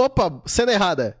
[0.00, 1.18] Opa, cena errada.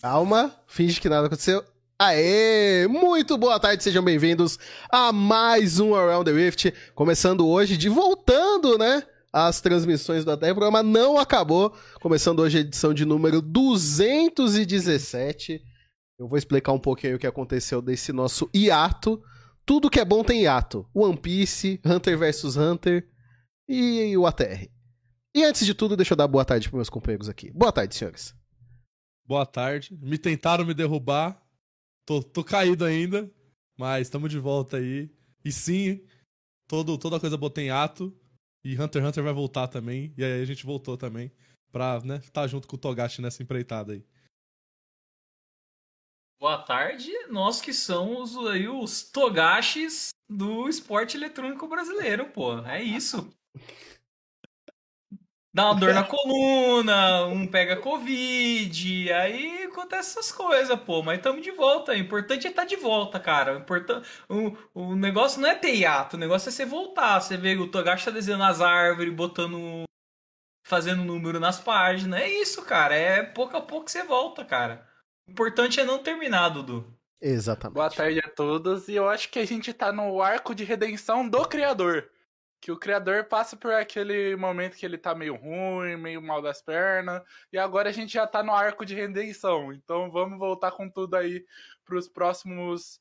[0.00, 1.62] Calma, finge que nada aconteceu.
[1.98, 2.86] Aê!
[2.88, 4.58] Muito boa tarde, sejam bem-vindos
[4.88, 6.72] a mais um Around the Rift.
[6.94, 9.02] Começando hoje, de voltando, né?
[9.30, 10.52] As transmissões do ATR.
[10.52, 11.76] O programa não acabou.
[12.00, 15.60] Começando hoje a edição de número 217.
[16.18, 19.22] Eu vou explicar um pouquinho o que aconteceu desse nosso hiato.
[19.66, 20.88] Tudo que é bom tem hiato.
[20.94, 23.06] One Piece, Hunter vs Hunter
[23.68, 24.75] e o ATR.
[25.36, 27.50] E antes de tudo, deixa eu dar boa tarde para meus companheiros aqui.
[27.50, 28.34] Boa tarde, senhores.
[29.22, 29.94] Boa tarde.
[30.00, 31.46] Me tentaram me derrubar.
[32.06, 33.30] Tô, tô caído ainda,
[33.76, 35.14] mas estamos de volta aí.
[35.44, 36.02] E sim,
[36.66, 38.18] todo, toda coisa boa tem ato.
[38.64, 40.14] E Hunter x Hunter vai voltar também.
[40.16, 41.30] E aí a gente voltou também
[41.70, 44.02] pra né, estar tá junto com o Togashi nessa empreitada aí.
[46.40, 52.58] Boa tarde, nós que somos aí os Togashis do esporte eletrônico brasileiro, pô.
[52.60, 53.30] É isso.
[55.56, 61.02] Dá uma dor na coluna, um pega Covid, aí acontece essas coisas, pô.
[61.02, 61.92] Mas estamos de volta.
[61.92, 63.54] O importante é estar tá de volta, cara.
[63.54, 67.18] O, importante, o, o negócio não é ter hiato, o negócio é você voltar.
[67.22, 69.84] Você vê o Togashi tá desenhando as árvores, botando.
[70.62, 72.20] fazendo número nas páginas.
[72.20, 72.94] É isso, cara.
[72.94, 74.86] É pouco a pouco você volta, cara.
[75.26, 76.94] O importante é não terminar, Dudu.
[77.18, 77.76] Exatamente.
[77.76, 78.88] Boa tarde a todos.
[78.88, 82.10] E eu acho que a gente tá no arco de redenção do criador.
[82.60, 86.62] Que o criador passa por aquele momento que ele tá meio ruim, meio mal das
[86.62, 87.22] pernas.
[87.52, 89.72] E agora a gente já tá no arco de redenção.
[89.72, 91.44] Então vamos voltar com tudo aí
[91.84, 93.00] pros próximos.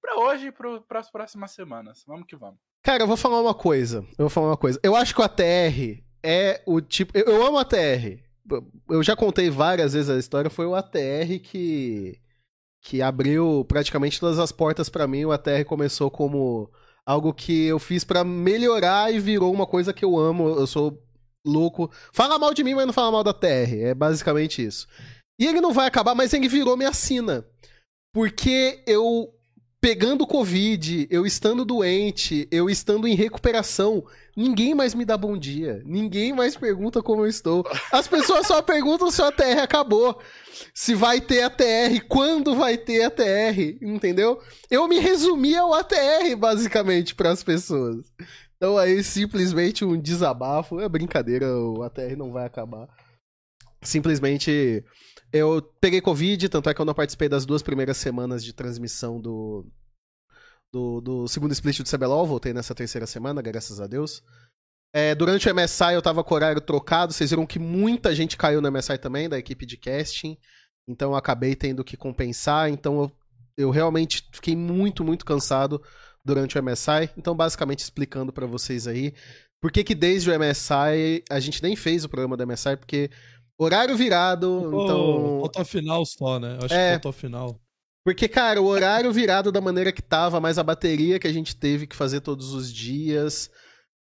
[0.00, 2.04] Pra hoje e pro, pras próximas semanas.
[2.06, 2.58] Vamos que vamos.
[2.82, 3.98] Cara, eu vou falar uma coisa.
[4.10, 4.80] Eu vou falar uma coisa.
[4.82, 7.16] Eu acho que o ATR é o tipo.
[7.16, 8.32] Eu, eu amo a ATR
[8.88, 12.18] eu já contei várias vezes a história, foi o ATR que
[12.84, 15.24] que abriu praticamente todas as portas para mim.
[15.24, 16.68] O ATR começou como
[17.06, 20.48] algo que eu fiz para melhorar e virou uma coisa que eu amo.
[20.48, 21.02] Eu sou
[21.46, 21.90] louco.
[22.12, 23.74] Fala mal de mim, mas não fala mal da TR.
[23.80, 24.86] É basicamente isso.
[25.40, 27.44] E ele não vai acabar, mas ele virou minha sina.
[28.14, 29.34] Porque eu
[29.82, 34.06] pegando Covid, eu estando doente, eu estando em recuperação,
[34.36, 35.82] ninguém mais me dá bom dia.
[35.84, 37.64] Ninguém mais pergunta como eu estou.
[37.90, 40.22] As pessoas só perguntam se a TR acabou.
[40.72, 44.40] Se vai ter ATR, quando vai ter ATR, entendeu?
[44.70, 48.06] Eu me resumi ao ATR, basicamente, para as pessoas.
[48.56, 50.78] Então aí, simplesmente um desabafo.
[50.78, 52.88] É brincadeira, o ATR não vai acabar.
[53.82, 54.84] Simplesmente
[55.32, 59.20] eu peguei Covid, tanto é que eu não participei das duas primeiras semanas de transmissão
[59.20, 59.66] do,
[60.72, 64.22] do, do segundo split do CBLOL, voltei nessa terceira semana, graças a Deus.
[64.94, 68.60] É, durante o MSI eu tava com horário trocado, vocês viram que muita gente caiu
[68.60, 70.36] no MSI também, da equipe de casting,
[70.86, 73.12] então eu acabei tendo que compensar, então eu,
[73.56, 75.82] eu realmente fiquei muito, muito cansado
[76.22, 79.14] durante o MSI, então basicamente explicando para vocês aí,
[79.62, 83.10] por que que desde o MSI a gente nem fez o programa do MSI, porque
[83.62, 85.40] Horário virado, oh, então.
[85.40, 86.58] Faltou a final só, né?
[86.62, 87.60] Acho é, que faltou a final.
[88.04, 91.54] Porque, cara, o horário virado da maneira que tava, mais a bateria que a gente
[91.54, 93.48] teve que fazer todos os dias.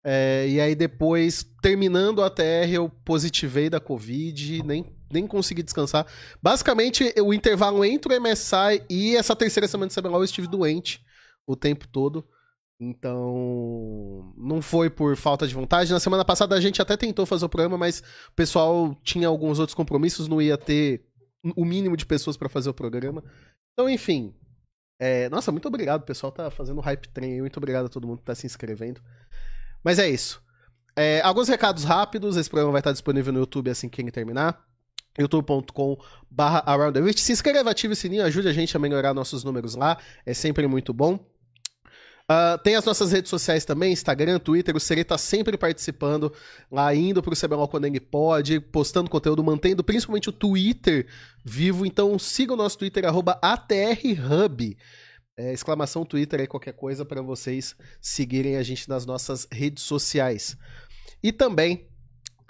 [0.04, 6.08] É, e aí depois, terminando a TR, eu positivei da Covid, nem, nem consegui descansar.
[6.42, 11.00] Basicamente, o intervalo entre o MSI e essa terceira semana de CBLOL eu estive doente
[11.46, 12.26] o tempo todo.
[12.84, 15.92] Então, não foi por falta de vontade.
[15.92, 19.60] Na semana passada a gente até tentou fazer o programa, mas o pessoal tinha alguns
[19.60, 21.06] outros compromissos, não ia ter
[21.56, 23.24] o mínimo de pessoas para fazer o programa.
[23.74, 24.34] Então, enfim.
[25.00, 25.30] É...
[25.30, 26.02] Nossa, muito obrigado.
[26.02, 27.42] O pessoal tá fazendo hype train.
[27.42, 29.00] Muito obrigado a todo mundo que tá se inscrevendo.
[29.84, 30.42] Mas é isso.
[30.96, 31.22] É...
[31.22, 32.36] Alguns recados rápidos.
[32.36, 34.66] Esse programa vai estar disponível no YouTube assim que ele terminar
[35.20, 35.98] youtube.com
[36.30, 36.64] barra
[37.18, 40.66] Se inscreva, ative o sininho, ajude a gente a melhorar nossos números lá, é sempre
[40.68, 41.20] muito bom.
[42.32, 46.32] Uh, tem as nossas redes sociais também, Instagram, Twitter, o Seri tá sempre participando
[46.72, 51.08] lá, indo pro CBLOL quando ele pode, postando conteúdo, mantendo principalmente o Twitter
[51.44, 53.04] vivo, então siga o nosso Twitter,
[53.42, 54.78] ATRHub.
[55.38, 60.56] É, exclamação Twitter aí, qualquer coisa para vocês seguirem a gente nas nossas redes sociais.
[61.22, 61.86] E também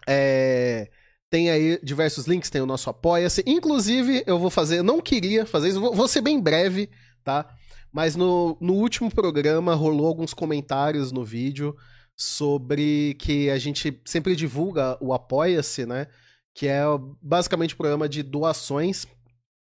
[0.07, 0.89] é,
[1.29, 3.43] tem aí diversos links, tem o nosso Apoia-se.
[3.47, 6.87] Inclusive, eu vou fazer, não queria fazer isso, vou, vou ser bem breve,
[7.23, 7.55] tá?
[7.91, 11.75] Mas no, no último programa rolou alguns comentários no vídeo
[12.15, 16.07] sobre que a gente sempre divulga o Apoia-se, né?
[16.53, 16.83] Que é
[17.21, 19.05] basicamente um programa de doações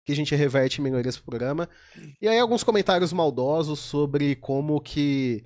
[0.04, 1.68] que a gente reverte em melhorias pro programa.
[2.20, 5.44] E aí alguns comentários maldosos sobre como que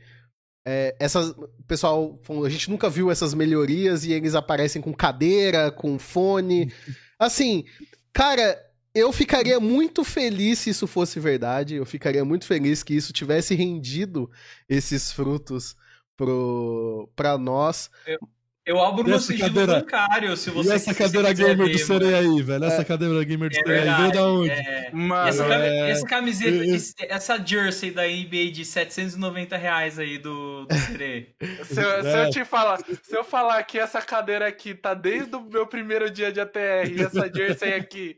[0.65, 1.35] é, essas
[1.67, 6.73] pessoal a gente nunca viu essas melhorias e eles aparecem com cadeira, com fone.
[7.19, 7.65] Assim,
[8.13, 8.57] cara,
[8.95, 11.77] eu ficaria muito feliz se isso fosse verdade.
[11.77, 14.31] Eu ficaria muito feliz que isso tivesse rendido
[14.69, 15.75] esses frutos
[16.17, 17.91] pro, pra nós.
[18.07, 18.19] Eu,
[18.65, 21.73] Eu abro no essa sigilo cadeira- bancário, se você e essa se cadeira gamer ver,
[21.73, 22.37] do Serei mano.
[22.37, 22.65] aí, velho?
[22.65, 24.51] Essa cadeira gamer do É Serei aí veio da onde?
[24.51, 24.91] é.
[24.93, 30.17] Mano, essa, é- essa camiseta, é- esse- essa jersey da NBA de 790 reais aí
[30.17, 31.31] do, do Serê.
[31.65, 32.27] se, eu- se É.
[32.27, 36.09] eu te falar, se eu falar que essa cadeira aqui tá desde o meu primeiro
[36.09, 38.17] dia de ATR e essa jersey aqui,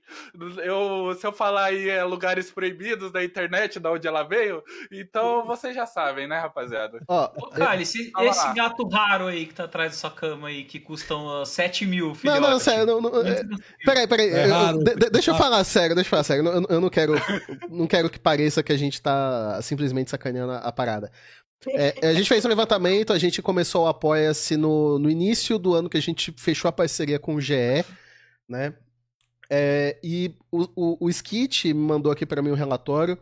[0.63, 4.63] eu, se eu falar aí é lugares proibidos da internet, da onde ela veio,
[4.93, 7.01] então vocês já sabem, né, rapaziada?
[7.09, 8.53] Ó, Ô, Cálice, Fala esse lá.
[8.53, 12.09] gato raro aí que tá atrás da sua cama aí, que custam uh, 7 mil,
[12.09, 12.41] não, filhote.
[12.41, 13.43] não, sério, não, não, é-
[13.85, 14.31] Peraí, peraí.
[14.31, 14.79] É eu- raro.
[14.79, 16.47] de- de- deixa eu falar sério, deixa eu falar sério.
[16.47, 17.15] Eu, eu não quero.
[17.71, 21.11] Não quero que pareça que a gente tá simplesmente sacaneando a, a parada.
[21.69, 25.75] É, a gente fez um levantamento, a gente começou o Apoia-se no, no início do
[25.75, 27.85] ano que a gente fechou a parceria com o GE,
[28.49, 28.75] né?
[29.51, 33.19] É, e o, o, o Skit mandou aqui pra mim um relatório.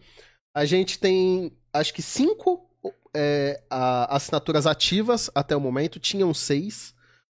[0.54, 2.68] A gente tem, acho que cinco
[3.14, 6.91] é, a- assinaturas ativas até o momento, tinham seis.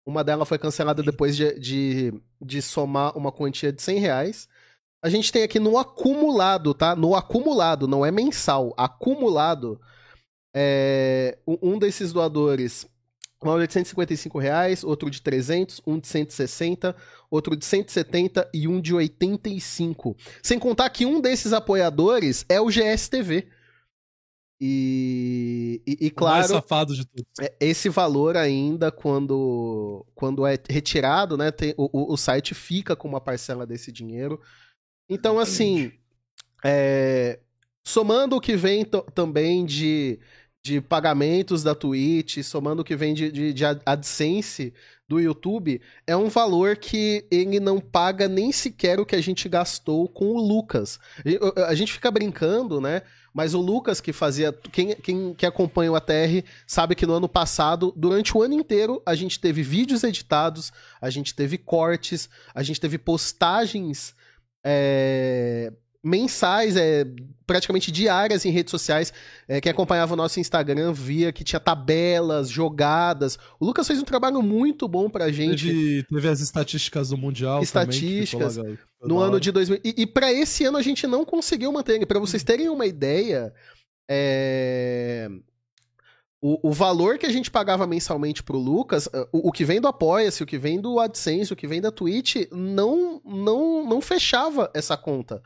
[0.07, 4.48] Uma delas foi cancelada depois de, de, de somar uma quantia de 100 reais.
[5.01, 6.95] A gente tem aqui no acumulado, tá?
[6.95, 8.74] No acumulado, não é mensal.
[8.77, 9.77] Acumulado,
[10.56, 12.88] é, um desses doadores,
[13.44, 16.95] um valor de 155 reais, outro de 300, um de 160,
[17.30, 20.15] outro de 170 e um de 85.
[20.42, 23.50] Sem contar que um desses apoiadores é o GSTV.
[24.59, 27.31] E, e, e O mais claro, safado de todos.
[27.39, 33.07] é, esse valor ainda, quando, quando é retirado, né, tem- o, o- site fica com
[33.07, 34.42] uma parcela desse dinheiro.
[35.09, 35.92] Então, assim,
[36.63, 37.39] é,
[37.86, 40.19] somando o que vem também de,
[40.63, 44.74] de pagamentos da Twitch, somando o que vem de, de, de ad- AdSense
[45.07, 49.48] do YouTube, é um valor que ele não paga nem sequer o que a gente
[49.48, 51.00] gastou com o Lucas.
[51.68, 53.03] A gente fica brincando, né?
[53.38, 54.51] Mas o Lucas que fazia.
[54.72, 59.00] Quem, quem que acompanha o ATR sabe que no ano passado, durante o ano inteiro,
[59.06, 64.16] a gente teve vídeos editados, a gente teve cortes, a gente teve postagens
[64.63, 65.72] é,
[66.03, 67.05] mensais, é,
[67.45, 69.11] praticamente diárias em redes sociais.
[69.47, 73.38] É, quem acompanhava o nosso Instagram via que tinha tabelas, jogadas.
[73.59, 75.67] O Lucas fez um trabalho muito bom pra gente.
[75.67, 78.55] Teve, teve as estatísticas do Mundial Estatísticas.
[78.55, 78.77] também.
[79.03, 79.79] no ano de 2000.
[79.83, 82.05] E, e para esse ano a gente não conseguiu manter.
[82.05, 83.53] Para vocês terem uma ideia,
[84.09, 85.29] é,
[86.41, 89.81] o, o valor que a gente pagava mensalmente pro Lucas, eh, o, o que vem
[89.81, 94.00] do Apoia-se, o que vem do AdSense, o que vem da Twitch, não, não, não
[94.00, 95.41] fechava essa conta.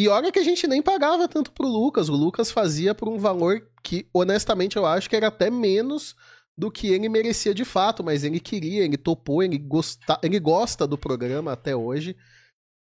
[0.00, 2.08] E olha que a gente nem pagava tanto pro Lucas.
[2.08, 6.16] O Lucas fazia por um valor que, honestamente, eu acho que era até menos
[6.56, 10.86] do que ele merecia de fato, mas ele queria, ele topou, ele, gosta, ele gosta
[10.86, 12.16] do programa até hoje.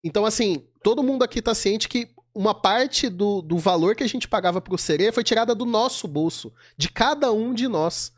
[0.03, 4.09] Então, assim, todo mundo aqui tá ciente que uma parte do, do valor que a
[4.09, 8.11] gente pagava pro Serê foi tirada do nosso bolso, de cada um de nós.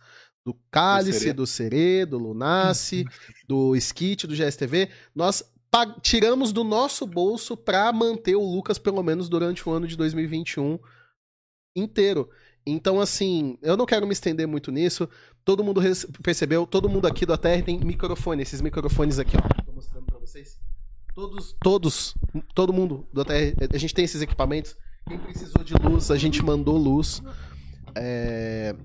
[0.43, 1.33] Do Cálice, Serê.
[1.33, 3.05] do Serê, do Lunace,
[3.47, 4.89] do Skit, do GSTV.
[5.13, 5.43] Nós
[6.01, 10.79] tiramos do nosso bolso pra manter o Lucas pelo menos durante o ano de 2021
[11.75, 12.29] inteiro.
[12.65, 15.07] Então, assim, eu não quero me estender muito nisso.
[15.45, 15.81] Todo mundo
[16.21, 18.41] percebeu, todo mundo aqui do ATR tem microfone.
[18.41, 19.63] Esses microfones aqui, ó.
[19.63, 20.59] Tô mostrando pra vocês.
[21.15, 22.13] Todos, todos,
[22.53, 24.75] todo mundo do ATR, a gente tem esses equipamentos.
[25.07, 27.23] Quem precisou de luz, a gente mandou luz.
[27.95, 28.75] É,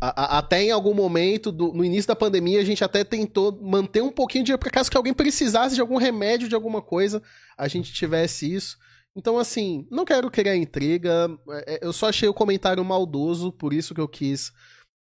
[0.00, 3.58] a- a- até em algum momento, do- no início da pandemia, a gente até tentou
[3.62, 6.80] manter um pouquinho de dinheiro para caso que alguém precisasse de algum remédio, de alguma
[6.80, 7.22] coisa,
[7.56, 8.78] a gente tivesse isso.
[9.14, 11.28] Então, assim, não quero criar intriga.
[11.66, 14.52] é, é, Eu só achei o comentário maldoso, por isso que eu quis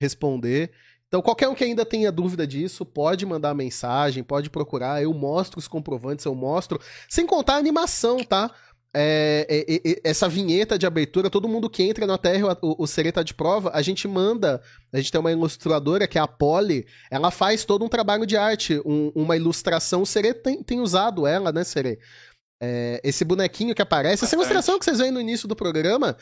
[0.01, 0.73] responder.
[1.07, 5.03] Então, qualquer um que ainda tenha dúvida disso, pode mandar mensagem, pode procurar.
[5.03, 6.81] Eu mostro os comprovantes, eu mostro.
[7.09, 8.51] Sem contar a animação, tá?
[8.95, 12.83] É, é, é, é, essa vinheta de abertura, todo mundo que entra no ATR, o,
[12.83, 14.61] o Serê tá de prova, a gente manda.
[14.93, 18.37] A gente tem uma ilustradora que é a Polly, ela faz todo um trabalho de
[18.37, 20.03] arte, um- uma ilustração.
[20.03, 21.99] O Serê tem, tem usado ela, né, Serê?
[22.61, 26.17] É, esse bonequinho que aparece, essa ilustração que vocês veem no início do programa,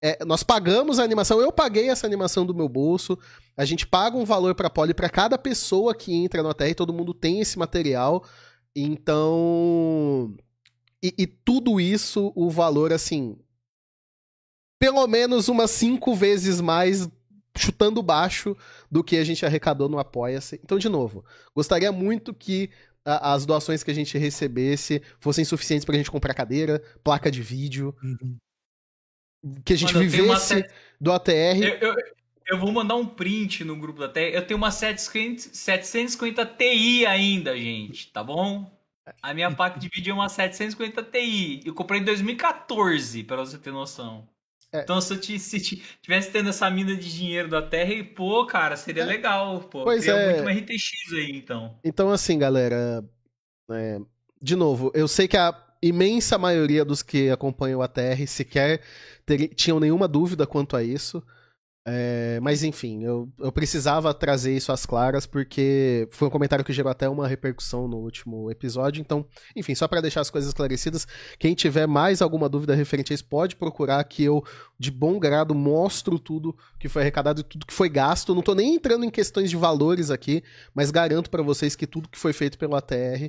[0.00, 3.18] é, nós pagamos a animação, eu paguei essa animação do meu bolso,
[3.56, 6.92] a gente paga um valor pra Polly pra cada pessoa que entra no ATR, todo
[6.92, 8.24] mundo tem esse material,
[8.74, 10.34] então...
[11.02, 13.36] E, e tudo isso, o valor, assim,
[14.80, 17.08] pelo menos umas cinco vezes mais
[17.56, 18.56] chutando baixo
[18.90, 20.60] do que a gente arrecadou no Apoia-se.
[20.62, 22.70] Então, de novo, gostaria muito que
[23.04, 27.42] a- as doações que a gente recebesse fossem suficientes pra gente comprar cadeira, placa de
[27.42, 28.36] vídeo, Uhum.
[29.64, 31.62] que a gente Mano, vivesse set- do ATR.
[31.62, 31.94] Eu, eu,
[32.46, 34.32] eu vou mandar um print no grupo da TI.
[34.32, 38.70] Eu tenho uma 750, 750 Ti ainda, gente, tá bom?
[39.22, 41.60] A minha placa de vídeo é uma 750 Ti.
[41.64, 44.28] Eu comprei em 2014, pra você ter noção.
[44.72, 44.80] É.
[44.82, 48.46] Então, se eu se ti- tivesse tendo essa mina de dinheiro da Terra, e, pô,
[48.46, 49.06] cara, seria É.
[49.06, 49.84] legal, pô.
[49.84, 50.42] Pois Teria é.
[50.42, 51.76] muito RTX aí, então.
[51.84, 53.04] Então, assim, galera.
[53.70, 53.98] é,
[54.40, 58.82] de novo, eu sei que a imensa maioria dos que acompanham a TR sequer
[59.26, 61.22] teri- tinham nenhuma dúvida quanto a isso.
[61.84, 66.72] É, mas enfim, eu, eu precisava trazer isso às claras porque foi um comentário que
[66.72, 69.00] gerou até uma repercussão no último episódio.
[69.00, 71.08] Então, enfim, só para deixar as coisas esclarecidas,
[71.40, 74.44] quem tiver mais alguma dúvida referente a isso, pode procurar que eu,
[74.78, 78.32] de bom grado, mostro tudo que foi arrecadado e tudo que foi gasto.
[78.32, 82.08] Não tô nem entrando em questões de valores aqui, mas garanto para vocês que tudo
[82.08, 83.28] que foi feito pelo ATR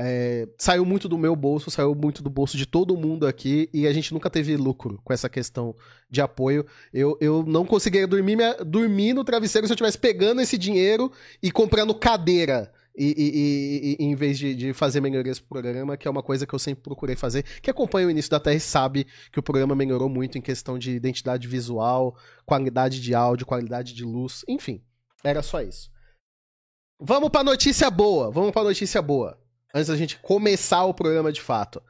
[0.00, 3.86] é, saiu muito do meu bolso, saiu muito do bolso de todo mundo aqui e
[3.86, 5.74] a gente nunca teve lucro com essa questão
[6.08, 6.64] de apoio.
[6.92, 11.10] Eu, eu não conseguiria dormir, minha- dormir no travesseiro se eu estivesse pegando esse dinheiro
[11.42, 12.72] e comprando cadeira.
[13.00, 16.22] E, e- e- e- em vez de, de fazer melhorias pro programa, que é uma
[16.22, 17.44] coisa que eu sempre procurei fazer.
[17.62, 20.90] Quem acompanha o início da TR sabe que o programa melhorou muito em questão de
[20.90, 24.82] identidade visual, qualidade de áudio, qualidade de luz, enfim.
[25.22, 25.90] Era só isso.
[27.00, 28.32] Vamos pra notícia boa.
[28.32, 29.38] Vamos pra notícia boa.
[29.74, 31.82] Antes da gente começar o programa de fato.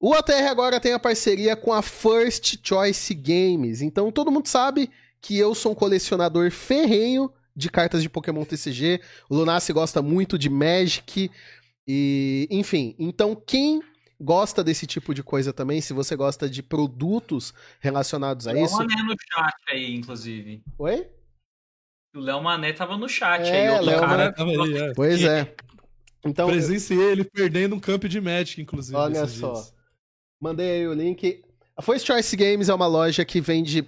[0.00, 3.80] O ATR agora tem a parceria com a First Choice Games.
[3.82, 4.90] Então todo mundo sabe
[5.20, 9.00] que eu sou um colecionador ferrenho de cartas de Pokémon TCG.
[9.28, 11.30] O Lunassi gosta muito de Magic.
[11.86, 13.80] E, enfim, então quem
[14.20, 18.64] gosta desse tipo de coisa também, se você gosta de produtos relacionados a O Léo
[18.64, 18.76] isso.
[18.76, 20.62] Mané no chat aí, inclusive.
[20.78, 21.08] Oi?
[22.14, 23.70] O Léo Mané tava no chat É, aí.
[23.70, 24.92] outro Léo cara Mané.
[24.94, 25.54] Pois é.
[26.24, 28.96] Então, Presenciei ele perdendo um camp de Magic, inclusive.
[28.96, 29.52] Olha só.
[29.52, 29.74] dias.
[30.40, 31.42] Mandei aí o link.
[31.76, 33.84] A First Choice Games é uma loja que vende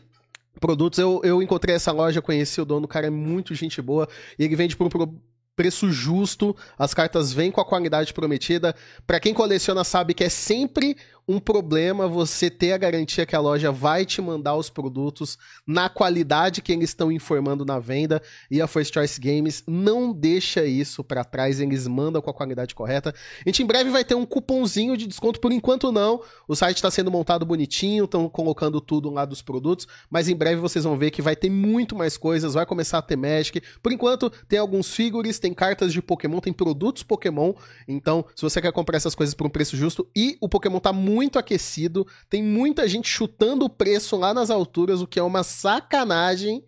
[0.60, 0.98] produtos.
[0.98, 4.08] Eu, eu encontrei essa loja, conheci o dono, o cara é muito gente boa.
[4.38, 5.20] E ele vende por um pro-
[5.54, 6.56] preço justo.
[6.78, 8.74] As cartas vêm com a qualidade prometida.
[9.06, 13.40] Pra quem coleciona sabe que é sempre um problema você ter a garantia que a
[13.40, 18.22] loja vai te mandar os produtos na qualidade que eles estão informando na venda.
[18.50, 22.74] E a First Choice Games não deixa isso pra trás, eles mandam com a qualidade
[22.74, 23.14] correta.
[23.44, 26.20] A gente em breve vai ter um cupomzinho de desconto, por enquanto não.
[26.46, 30.60] O site está sendo montado bonitinho, estão colocando tudo lá dos produtos, mas em breve
[30.60, 33.62] vocês vão ver que vai ter muito mais coisas, vai começar a ter Magic.
[33.82, 37.54] Por enquanto, tem alguns figures, tem cartas de Pokémon, tem produtos Pokémon.
[37.88, 40.92] Então, se você quer comprar essas coisas por um preço justo, e o Pokémon tá
[40.92, 45.42] muito aquecido, tem muita gente chutando o preço lá nas alturas, o que é uma
[45.42, 46.64] sacanagem.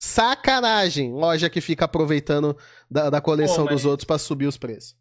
[0.00, 1.12] Sacanagem!
[1.12, 2.56] Loja que fica aproveitando
[2.90, 4.96] da, da coleção Pô, mas- dos outros para subir os preços.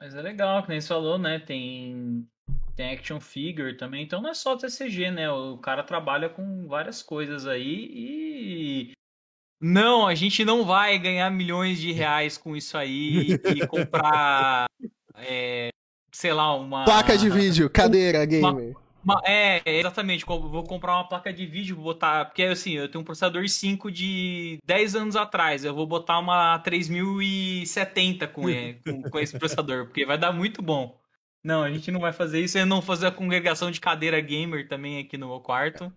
[0.00, 1.38] Mas é legal, que nem você falou, né?
[1.38, 2.26] Tem,
[2.74, 4.02] tem action figure também.
[4.02, 5.30] Então não é só TCG, né?
[5.30, 8.92] O cara trabalha com várias coisas aí e.
[9.60, 14.66] Não, a gente não vai ganhar milhões de reais com isso aí e comprar.
[15.14, 15.68] é,
[16.12, 16.84] sei lá, uma.
[16.84, 18.76] Placa de vídeo, cadeira, uma- gamer.
[19.04, 20.24] uma- é, exatamente.
[20.24, 22.26] Vou comprar uma placa de vídeo, vou botar.
[22.26, 25.64] Porque assim, eu tenho um processador 5 de 10 anos atrás.
[25.64, 30.62] Eu vou botar uma 3070 com, ele- com, com esse processador, porque vai dar muito
[30.62, 31.00] bom.
[31.44, 32.56] Não, a gente não vai fazer isso.
[32.56, 35.92] Eu não fazer a congregação de cadeira gamer também aqui no meu quarto.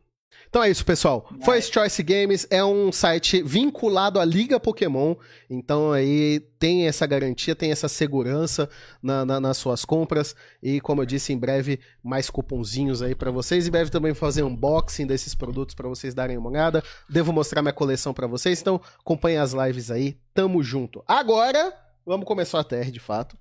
[0.50, 1.27] Então é isso, pessoal.
[1.44, 5.15] First Choice Games é um site vinculado à Liga Pokémon.
[5.50, 8.70] Então aí tem essa garantia, tem essa segurança
[9.04, 10.34] na- na- nas suas compras.
[10.63, 13.68] E como eu disse, em breve mais cupomzinhos aí pra vocês.
[13.68, 16.82] Em breve também vou fazer unboxing desses produtos pra vocês darem uma olhada.
[17.10, 18.62] Devo mostrar minha coleção pra vocês.
[18.62, 20.18] Então acompanhem as lives aí.
[20.34, 21.04] Tamo junto.
[21.08, 21.74] Agora,
[22.06, 23.38] vamos começar a TR de fato.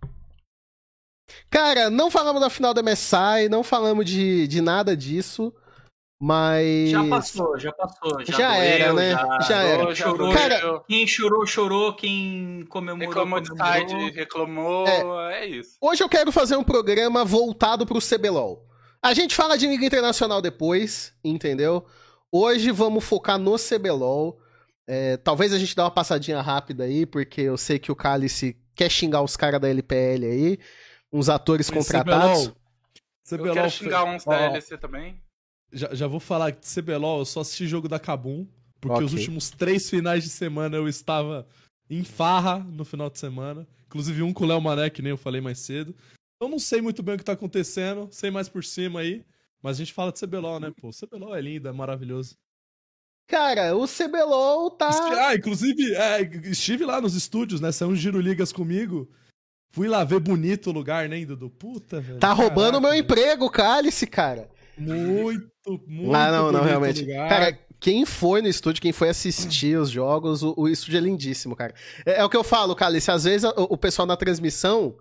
[1.51, 5.53] Cara, não falamos da final da MSI, não falamos de, de nada disso.
[6.21, 6.91] Mas.
[6.91, 8.25] Já passou, já passou.
[8.25, 9.11] Já, Já era, doeu, né?
[9.13, 9.95] Já, Já era.
[9.95, 11.95] Chorou, Cara, Quem chorou, chorou.
[11.95, 13.89] Quem comemorou, Reclamou de comemorou.
[13.89, 14.87] site, reclamou,
[15.31, 15.47] é.
[15.47, 15.77] isso.
[15.81, 18.65] Hoje eu quero fazer um programa voltado pro CBLOL.
[19.03, 21.85] A gente fala de Liga Internacional depois, entendeu?
[22.33, 24.39] Hoje vamos focar no CBLOL.
[24.87, 28.57] É, talvez a gente dê uma passadinha rápida aí, porque eu sei que o Cálice
[28.75, 30.59] quer xingar os caras da LPL aí,
[31.13, 32.47] uns atores Mas contratados.
[32.49, 32.55] CBLOL,
[33.31, 35.21] Eu CBLOL quero fe- xingar uns da LEC também.
[35.75, 38.47] Já, já vou falar que de CBLOL, eu só assisti jogo da Kabum,
[38.81, 39.07] porque Ok.
[39.07, 41.47] os últimos três finais de semana eu estava
[41.91, 43.67] em farra no final de semana.
[43.87, 45.95] Inclusive um com o Léo Mané, que nem eu falei mais cedo.
[46.41, 49.25] Eu não sei muito bem o que tá acontecendo, sei mais por cima aí.
[49.63, 50.91] Mas a gente fala de CBLOL, né, pô?
[50.91, 52.37] CBLOL é lindo, é maravilhoso.
[53.27, 54.91] Cara, o CBLOL tá.
[55.29, 57.73] Ah, inclusive, é, estive lá nos estúdios, né?
[57.73, 59.09] Saiu um Giro Ligas comigo.
[59.73, 61.49] Fui lá ver bonito o lugar, né, Dudu?
[61.51, 62.19] Puta, velho.
[62.21, 63.03] Tá roubando caraca, meu velho.
[63.03, 64.49] emprego, Cálice, cara.
[64.79, 65.51] Muito,
[65.87, 67.03] muito Ah, não, não, realmente.
[67.03, 67.29] lugar.
[67.29, 71.55] Cara, quem foi no estúdio, quem foi assistir os jogos, o, o estúdio é lindíssimo,
[71.55, 71.75] cara.
[72.07, 74.97] É, é o que eu falo, Cálice, às vezes o, o pessoal na transmissão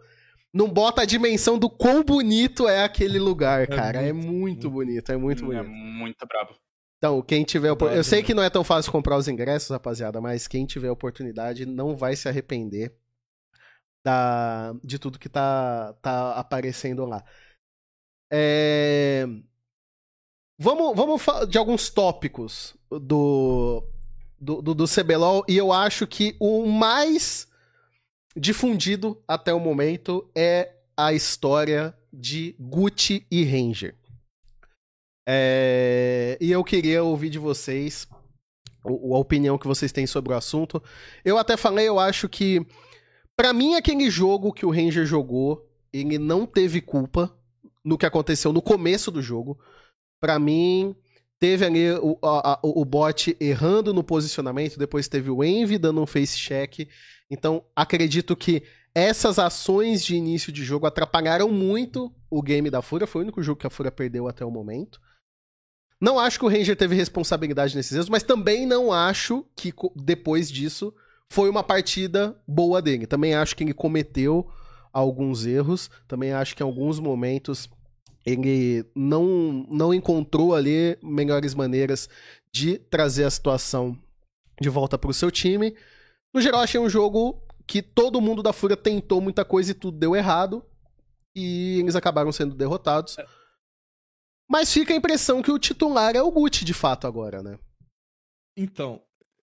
[0.54, 4.02] não bota a dimensão do quão bonito é aquele lugar, cara.
[4.02, 4.70] é muito, muito, muito.
[4.72, 5.70] bonito, é muito É bonito.
[5.70, 6.56] muito brabo.
[6.98, 9.70] Então, quem tiver opor- Verdade, Eu sei que não é tão fácil comprar os ingressos,
[9.70, 12.96] rapaziada, mas quem tiver oportunidade não vai se arrepender
[14.06, 14.74] da...
[14.84, 17.24] de tudo que tá, tá aparecendo lá.
[18.32, 18.93] É,
[20.58, 23.84] Vamos, vamos falar de alguns tópicos do,
[24.40, 27.48] do, do, do CBLOL, e eu acho que o mais
[28.36, 33.96] difundido até o momento é a história de Gucci e Ranger.
[35.28, 38.08] É, E eu queria ouvir de vocês
[38.84, 40.84] a opinião que vocês têm sobre o assunto.
[41.24, 42.66] Eu até falei, eu acho que
[43.36, 47.36] pra mim aquele jogo que o Ranger jogou, ele não teve culpa
[47.84, 49.58] no que aconteceu no começo do jogo.
[50.24, 50.96] Pra mim,
[51.38, 56.06] teve ali o, a- o bot errando no posicionamento, depois teve o Envy dando um
[56.06, 56.88] face check.
[57.30, 58.64] Então, acredito que
[58.96, 63.06] essas ações de início de jogo atrapalharam muito o game da Fúria.
[63.06, 65.02] Foi o único jogo que a Fúria perdeu até o momento.
[66.00, 70.50] Não acho que o Ranger teve responsabilidade nesses erros, mas também não acho que depois
[70.50, 70.94] disso
[71.30, 73.06] foi uma partida boa dele.
[73.06, 74.50] Também acho que ele cometeu
[74.94, 75.92] alguns erros.
[76.08, 77.70] Também acho que em alguns momentos
[78.26, 82.10] ele não, não encontrou ali melhores maneiras
[82.52, 83.98] de trazer a situação
[84.62, 85.76] de volta para o seu time.
[86.34, 89.98] No geral, achei um jogo que todo mundo da Fúria tentou muita coisa e tudo
[89.98, 90.64] deu errado.
[91.36, 93.18] E eles acabaram sendo derrotados.
[94.50, 97.58] Mas fica a impressão que o titular é o Gucci, de fato, agora, né?
[98.56, 99.02] Então,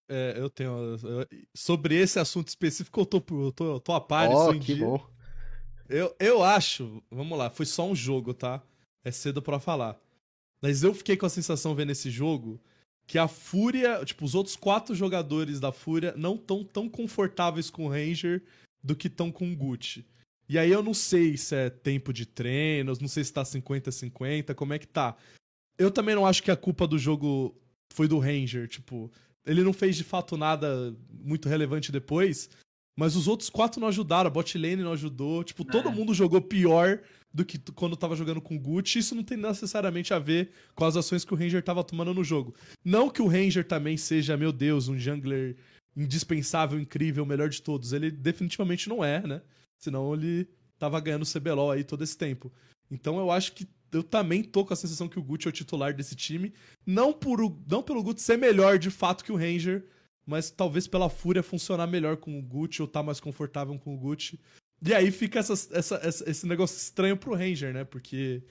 [0.09, 0.97] é, eu tenho.
[1.03, 4.75] eu- sobre esse assunto específico, eu tô, eu tô, eu tô a par em que
[4.75, 4.87] dia.
[4.87, 5.11] bom.
[5.89, 8.63] Eu, eu acho, vamos lá, foi só um jogo, tá?
[9.05, 9.99] É cedo pra falar.
[10.61, 12.61] Mas eu fiquei com a sensação vendo esse jogo
[13.07, 17.87] que a Fúria, tipo, os outros quatro jogadores da Fúria não tão tão confortáveis com
[17.87, 18.43] o Ranger
[18.83, 20.07] do que estão com o Gucci.
[20.49, 24.55] E aí eu não sei se é tempo de treinos, não sei se tá 50-50,
[24.55, 25.17] como é que tá.
[25.79, 27.55] Eu também não acho que a culpa do jogo
[27.93, 29.11] foi do Ranger, tipo,
[29.47, 32.51] ele não fez de fato nada muito relevante depois,
[33.01, 35.91] mas os outros quatro não ajudaram, a bot lane não ajudou, tipo, todo É.
[35.93, 37.01] mundo jogou pior
[37.33, 40.85] do que quando tava jogando com o Gucci, isso não tem necessariamente a ver com
[40.85, 42.55] as ações que o Ranger tava tomando no jogo.
[42.85, 45.57] Não que o Ranger também seja, meu Deus, um jungler
[45.97, 49.41] indispensável, incrível, melhor de todos, ele definitivamente não é, né?
[49.79, 50.47] Senão ele
[50.79, 52.53] tava ganhando o CBLOL aí todo esse tempo.
[52.91, 55.53] Então eu acho que eu também tô com a sensação que o Gucci é o
[55.53, 56.53] titular desse time.
[56.87, 59.85] Não, por não pelo Gucci ser melhor de fato que o Ranger,
[60.31, 63.99] mas talvez pela Fúria funcionar melhor com o Gucci ou tá mais confortável com o
[63.99, 64.41] Gucci.
[64.83, 67.85] E aí fica essas- essa- essa- esse negócio estranho pro Ranger, né?
[67.85, 68.43] Porque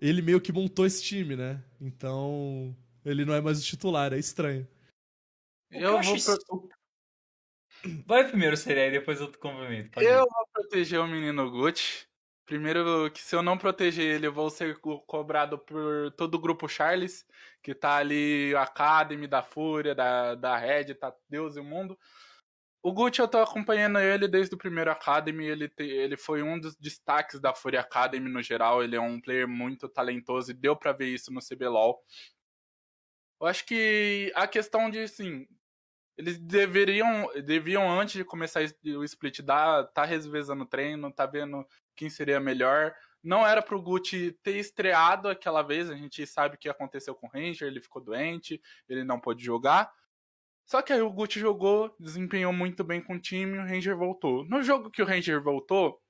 [0.00, 1.62] ele meio que montou esse time, né?
[1.80, 4.66] Então ele não é mais o titular, é estranho.
[5.70, 6.68] Eu acho vou isso-
[8.06, 9.90] Vai primeiro, Seria, e depois eu complemento.
[9.90, 10.18] Pode Eu ir.
[10.18, 12.06] vou proteger o menino Gucci.
[12.46, 16.38] Primeiro, que se eu não proteger ele, eu vou ser co- cobrado por todo o
[16.40, 17.24] grupo Charles,
[17.62, 21.98] que tá ali, Academy da Fúria, da, da Red, tá Deus e o mundo.
[22.82, 26.58] O Gucci, eu tô acompanhando ele desde o primeiro Academy, ele, te- ele foi um
[26.58, 30.76] dos destaques da Fúria Academy no geral, ele é um player muito talentoso e deu
[30.76, 32.02] pra ver isso no CBLOL.
[33.40, 35.46] Eu acho que a questão de, assim,
[36.16, 41.66] eles deveriam, deviam antes de começar o split dar, tá revezando o treino, tá vendo
[41.96, 42.94] quem seria melhor.
[43.22, 47.26] Não era pro Gucci ter estreado aquela vez, a gente sabe o que aconteceu com
[47.26, 49.92] o Ranger, ele ficou doente, ele não pôde jogar.
[50.66, 54.44] Só que aí o Gucci jogou, desempenhou muito bem com o time, o Ranger voltou.
[54.46, 56.00] No jogo que o Ranger voltou,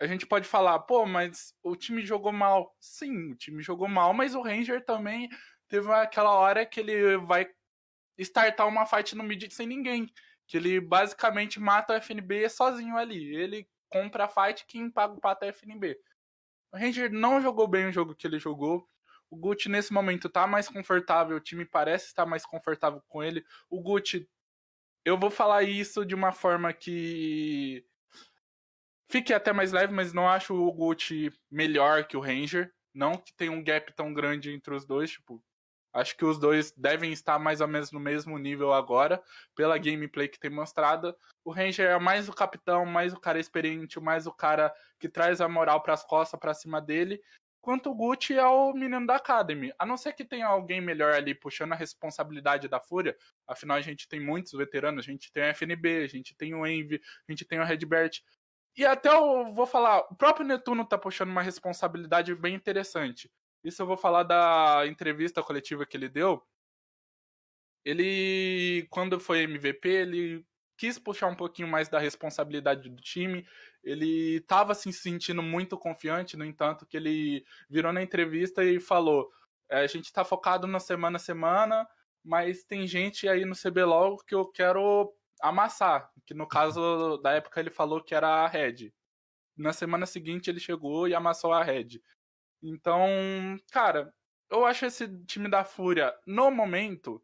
[0.00, 2.74] a gente pode falar, pô, mas o time jogou mal.
[2.80, 5.28] Sim, o time jogou mal, mas o Ranger também
[5.68, 7.46] teve aquela hora que ele vai
[8.18, 10.06] startar uma fight no mid sem ninguém.
[10.46, 13.34] Que ele basicamente mata o FNB sozinho ali.
[13.34, 15.98] Ele compra a fight, quem paga o pato é o FNB.
[16.76, 18.86] O Ranger não jogou bem o jogo que ele jogou.
[19.30, 23.42] O Gucci nesse momento tá mais confortável, o time parece estar mais confortável com ele.
[23.70, 24.28] O Gucci,
[25.02, 27.82] eu vou falar isso de uma forma que
[29.10, 32.70] fique até mais leve, mas não acho o Gucci melhor que o Ranger.
[32.92, 35.42] Não que tenha um gap tão grande entre os dois, tipo,
[35.96, 39.22] Acho que os dois devem estar mais ou menos no mesmo nível agora,
[39.54, 41.16] pela gameplay que tem mostrado.
[41.42, 45.40] O Ranger é mais o capitão, mais o cara experiente, mais o cara que traz
[45.40, 47.18] a moral pras costas, pra cima dele.
[47.62, 49.72] Quanto o Gucci é o menino da Academy.
[49.78, 53.16] A não ser que tenha alguém melhor ali puxando a responsabilidade da Fúria.
[53.48, 55.06] Afinal, a gente tem muitos veteranos.
[55.08, 58.20] A gente tem o FNB, a gente tem o Envy, a gente tem o Redbert.
[58.76, 63.30] E até eu vou falar, o próprio Netuno tá puxando uma responsabilidade bem interessante.
[63.66, 66.40] Isso eu vou falar da entrevista coletiva que ele deu.
[67.84, 73.44] Ele, quando foi MVP, ele quis puxar um pouquinho mais da responsabilidade do time.
[73.82, 79.28] Ele estava se sentindo muito confiante, no entanto, que ele virou na entrevista e falou:
[79.68, 81.88] é, a gente está focado na semana a semana,
[82.24, 86.08] mas tem gente aí no CBLOL que eu quero amassar.
[86.24, 88.92] Que no caso da época ele falou que era a Red.
[89.56, 92.00] Na semana seguinte ele chegou e amassou a Red.
[92.68, 93.08] Então,
[93.70, 94.12] cara,
[94.50, 97.22] eu acho esse time da Fúria, no momento,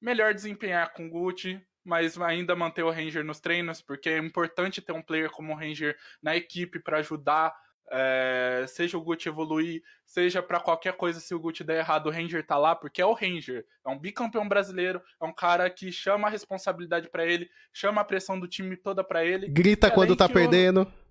[0.00, 4.80] melhor desempenhar com o Gucci, mas ainda manter o Ranger nos treinos, porque é importante
[4.80, 7.54] ter um player como o Ranger na equipe para ajudar,
[7.90, 12.10] é, seja o Gucci evoluir, seja para qualquer coisa se o Gucci der errado, o
[12.10, 15.90] Ranger tá lá, porque é o Ranger, é um bicampeão brasileiro, é um cara que
[15.90, 19.48] chama a responsabilidade para ele, chama a pressão do time toda para ele.
[19.48, 20.82] Grita quando tá perdendo.
[20.82, 21.07] O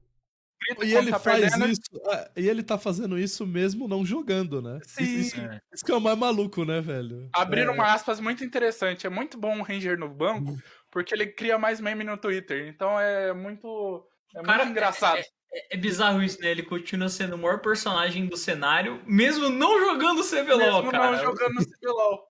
[0.83, 1.67] E ele tá faz perdendo.
[1.71, 1.81] isso.
[2.11, 4.79] é, E ele tá fazendo isso mesmo não jogando, né?
[4.83, 5.03] Sim.
[5.19, 5.35] Isso,
[5.73, 7.29] isso que é o mais maluco, né, velho?
[7.33, 7.75] Abriram É.
[7.75, 9.05] uma aspas muito interessante.
[9.05, 10.57] É muito bom o Ranger no banco,
[10.91, 12.67] porque ele cria mais meme no Twitter.
[12.67, 14.05] Então é muito.
[14.35, 15.19] É Cara, muito engraçado.
[15.53, 16.49] É, é bizarro isso, né?
[16.51, 21.11] Ele continua sendo o maior personagem do cenário, mesmo não jogando CBLOL, Mesmo cara.
[21.11, 22.27] não jogando CBLOL.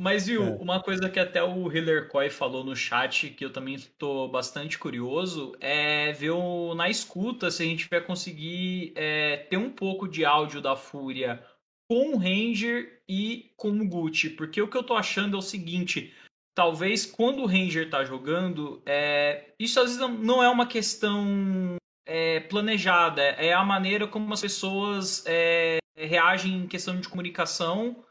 [0.00, 0.50] Mas viu, É.
[0.60, 4.78] uma coisa que até o Hiller Coy falou no chat, que eu também tô bastante
[4.78, 10.06] curioso, é ver o- na escuta se a gente vai conseguir é, ter um pouco
[10.06, 11.42] de áudio da Fúria
[11.90, 14.30] com o Ranger e com o Gucci.
[14.30, 16.14] Porque o que eu tô achando é o seguinte.
[16.54, 21.76] Talvez quando o Ranger tá jogando, é, isso às vezes não- não é uma questão
[22.10, 28.02] é, planejada, é a maneira como as pessoas é, reagem em questão de comunicação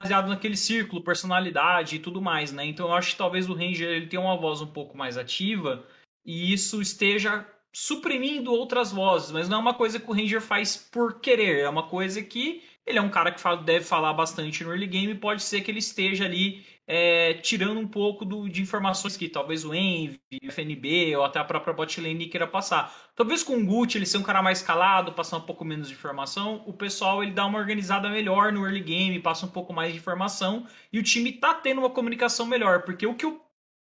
[0.00, 2.64] baseado naquele círculo, personalidade e tudo mais, né?
[2.64, 5.86] Então eu acho que talvez o Ranger ele tenha uma voz um pouco mais ativa
[6.24, 10.76] e isso esteja suprimindo outras vozes, mas não é uma coisa que o Ranger faz
[10.76, 14.62] por querer, é uma coisa que ele é um cara que fala- deve falar bastante
[14.64, 18.62] no early game, pode ser que ele esteja ali é, tirando um pouco do- de
[18.62, 22.94] informações que talvez o Envy, o FNB ou até a própria botlane queira passar.
[23.16, 25.94] Talvez com o Gucci ele ser um cara mais calado, passar um pouco menos de
[25.94, 29.92] informação, o pessoal ele dá uma organizada melhor no early game, passa um pouco mais
[29.92, 33.40] de informação e o time tá tendo uma comunicação melhor, porque o que o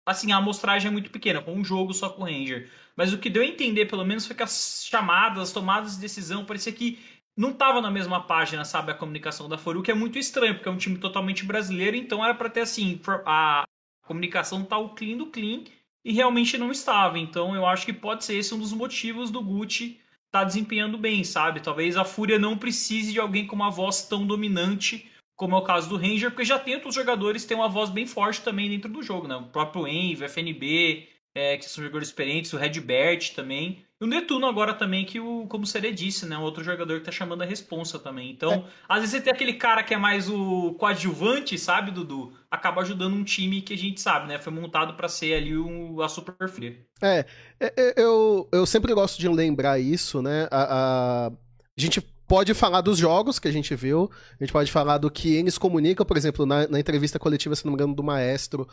[0.06, 2.68] assim, a amostragem é muito pequena, com um jogo só com o Ranger.
[2.96, 6.00] Mas o que deu a entender, pelo menos, foi que as chamadas, as tomadas de
[6.00, 6.98] decisão, parecia que
[7.36, 10.68] não tava na mesma página, sabe, a comunicação da Foru, que é muito estranho, porque
[10.68, 13.64] é um time totalmente brasileiro, então era para ter assim, a
[14.06, 15.64] comunicação tá o clean do clean
[16.04, 17.18] e realmente não estava.
[17.18, 21.22] Então eu acho que pode ser esse um dos motivos do Gucci tá desempenhando bem,
[21.24, 21.60] sabe?
[21.60, 25.62] Talvez a Fúria não precise de alguém com uma voz tão dominante como é o
[25.62, 28.70] caso do Ranger, porque já tem outros jogadores que têm uma voz bem forte também
[28.70, 29.34] dentro do jogo, né?
[29.34, 33.84] O próprio Envy, FNB, é, que são jogadores experientes, o Redbert também.
[34.02, 36.36] E o Netuno agora também, que o, como o Sere disse, né?
[36.36, 38.32] Um outro jogador que tá chamando a responsa também.
[38.32, 42.32] Então, às vezes você tem aquele cara que é mais o coadjuvante, sabe, Dudu?
[42.50, 44.40] Acaba ajudando um time que a gente sabe, né?
[44.40, 46.76] Foi montado para ser ali o, a Super Fúria.
[47.00, 47.24] É,
[47.60, 50.48] é, é, eu, eu sempre gosto de lembrar isso, né?
[50.50, 54.10] A, a, a gente pode falar dos jogos que a gente viu,
[54.40, 57.64] a gente pode falar do que eles comunicam, por exemplo, na, na entrevista coletiva, se
[57.64, 58.66] não me engano, do Maestro,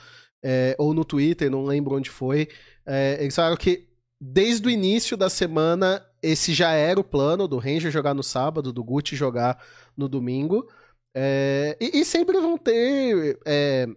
[0.44, 2.48] é, ou no Twitter, não lembro onde foi.
[2.84, 3.89] É, eles falaram que
[4.20, 8.74] desde o início da semana, esse já era o plano do Ranger jogar no sábado,
[8.74, 9.64] do Gucci jogar
[9.96, 10.68] no domingo.
[11.16, 13.88] É, e, e, sempre vão ter é,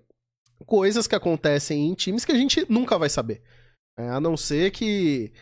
[0.65, 3.43] coisas que acontecem em times que a gente nunca vai saber.
[3.99, 5.33] É, a não ser que.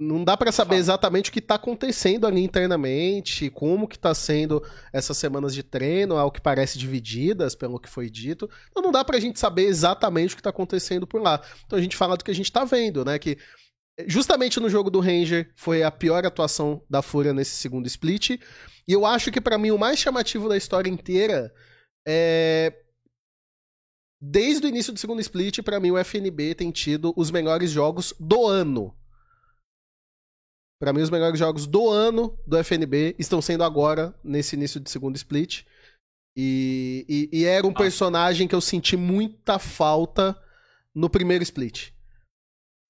[0.00, 4.62] Não dá para saber exatamente o que tá acontecendo ali internamente, como que tá sendo
[4.92, 8.48] essas semanas de treino, ao que parece divididas, pelo que foi dito.
[8.70, 11.42] Então não dá pra gente saber exatamente o que tá acontecendo por lá.
[11.66, 13.18] Então a gente fala do que a gente tá vendo, né?
[13.18, 13.38] Que
[14.06, 18.30] justamente no jogo do Ranger foi a pior atuação da Fúria nesse segundo split.
[18.86, 21.52] E eu acho que para mim o mais chamativo da história inteira
[22.06, 22.72] é
[24.20, 28.14] desde o início do segundo split, para mim o FNB tem tido os melhores jogos
[28.18, 28.94] do ano.
[30.80, 34.90] Para mim, os melhores jogos do ano do FNB estão sendo agora, nesse início de
[34.90, 35.64] segundo split.
[36.36, 37.74] E, e, e era um ah.
[37.74, 40.40] personagem que eu senti muita falta
[40.94, 41.90] no primeiro split.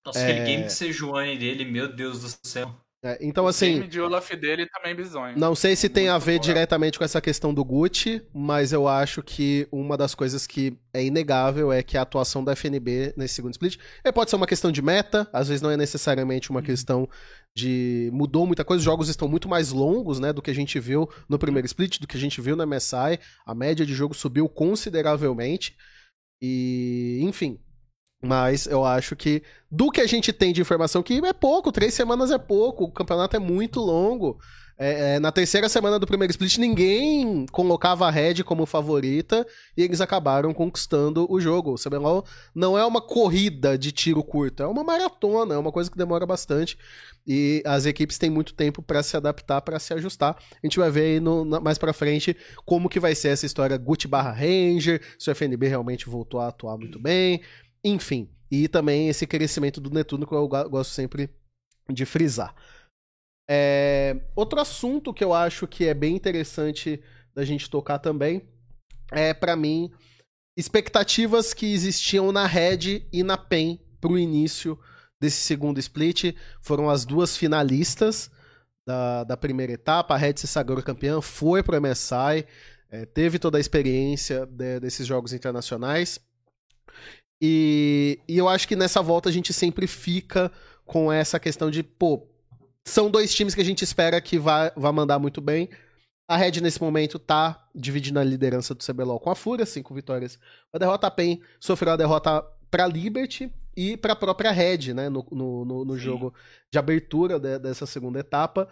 [0.04, 0.24] Nossa, é...
[0.24, 2.74] aquele game de Sejuani dele, meu Deus do céu.
[3.02, 3.70] É, então, assim.
[3.70, 5.38] O game de Olaf dele também bizonho.
[5.38, 9.22] Não sei se tem a ver diretamente com essa questão do Gucci, mas eu acho
[9.22, 13.52] que uma das coisas que é inegável é que a atuação da FNB nesse segundo
[13.52, 17.08] split é, pode ser uma questão de meta, às vezes não é necessariamente uma questão
[17.56, 18.10] de.
[18.12, 21.08] mudou muita coisa, os jogos estão muito mais longos, né, do que a gente viu
[21.28, 23.20] no primeiro split, do que a gente viu no MSI.
[23.46, 25.76] A média de jogo subiu consideravelmente.
[26.42, 27.60] E, enfim,
[28.22, 31.94] mas eu acho que do que a gente tem de informação, que é pouco, três
[31.94, 34.38] semanas é pouco, o campeonato é muito longo.
[34.80, 39.44] É, é, na terceira semana do primeiro split, ninguém colocava a Red como favorita
[39.76, 41.74] e eles acabaram conquistando o jogo.
[41.74, 45.90] O CBLOL não é uma corrida de tiro curto, é uma maratona, é uma coisa
[45.90, 46.78] que demora bastante
[47.26, 50.36] e as equipes têm muito tempo para se adaptar, para se ajustar.
[50.52, 53.76] A gente vai ver aí no, mais para frente como que vai ser essa história
[53.76, 57.42] Gucci barra Ranger, se o FNB realmente voltou a atuar muito bem,
[57.84, 58.28] enfim.
[58.50, 61.30] E também esse crescimento do Netuno que eu gosto sempre
[61.90, 62.54] de frisar.
[63.50, 67.02] É, outro assunto que eu acho que é bem interessante
[67.34, 68.46] da gente tocar também
[69.10, 69.90] é, para mim,
[70.56, 74.78] expectativas que existiam na Red e na PEN pro início
[75.20, 76.34] desse segundo split.
[76.60, 78.30] Foram as duas finalistas
[78.86, 80.14] da, da primeira etapa.
[80.14, 82.46] A Red se sagrou campeã, foi pro MSI,
[82.90, 86.20] é, teve toda a experiência de, desses jogos internacionais.
[87.40, 90.50] E, e eu acho que nessa volta a gente sempre fica
[90.84, 92.26] com essa questão de, pô,
[92.84, 95.68] são dois times que a gente espera que vá, vá mandar muito bem.
[96.26, 100.38] A Red, nesse momento, tá dividindo a liderança do CBLOL com a Fúria, cinco vitórias.
[100.72, 105.26] A derrota a PEN sofreu a derrota pra Liberty e pra própria Red, né, no,
[105.30, 106.34] no, no, no jogo
[106.70, 108.68] de abertura de, dessa segunda etapa.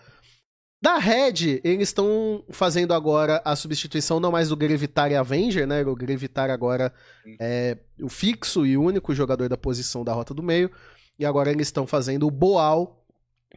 [0.87, 5.85] Da Red, eles estão fazendo agora a substituição não mais do Grevitar e Avenger, né?
[5.85, 6.94] O Grevitar agora
[7.40, 10.70] é o fixo e único jogador da posição da rota do meio.
[11.18, 13.05] E agora eles estão fazendo o Boal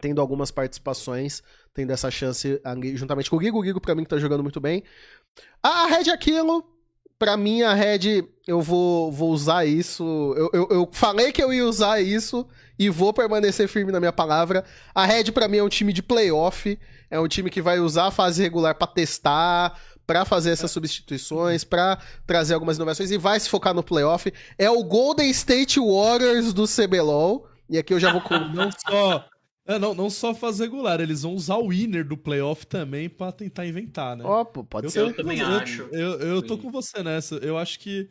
[0.02, 2.60] tendo algumas participações, tendo essa chance
[2.96, 3.60] juntamente com o Gigo.
[3.60, 4.82] O Gigo, pra mim, que tá jogando muito bem.
[5.62, 6.66] A Red é aquilo.
[7.20, 10.34] Pra mim, a Red, eu vou, vou usar isso.
[10.36, 12.48] Eu, eu, eu, falei que eu ia usar isso
[12.80, 14.66] e vou permanecer firme na minha palavra.
[14.96, 16.80] A Red, pra mim, é um time de playoff.
[17.10, 21.64] É um time que vai usar a fase regular para testar, para fazer essas substituições,
[21.64, 24.32] para trazer algumas inovações e vai se focar no playoff.
[24.58, 27.48] É o Golden State Warriors do CBLOL.
[27.70, 28.22] E aqui eu já vou.
[28.54, 29.26] não só
[29.70, 33.32] é, não, não só fase regular, eles vão usar o winner do playoff também para
[33.32, 34.24] tentar inventar, né?
[34.26, 35.02] Ó, oh, pode eu ser.
[35.02, 35.84] Eu também eu, acho.
[35.92, 37.36] Eu, eu, eu tô com você nessa.
[37.36, 38.10] Eu acho que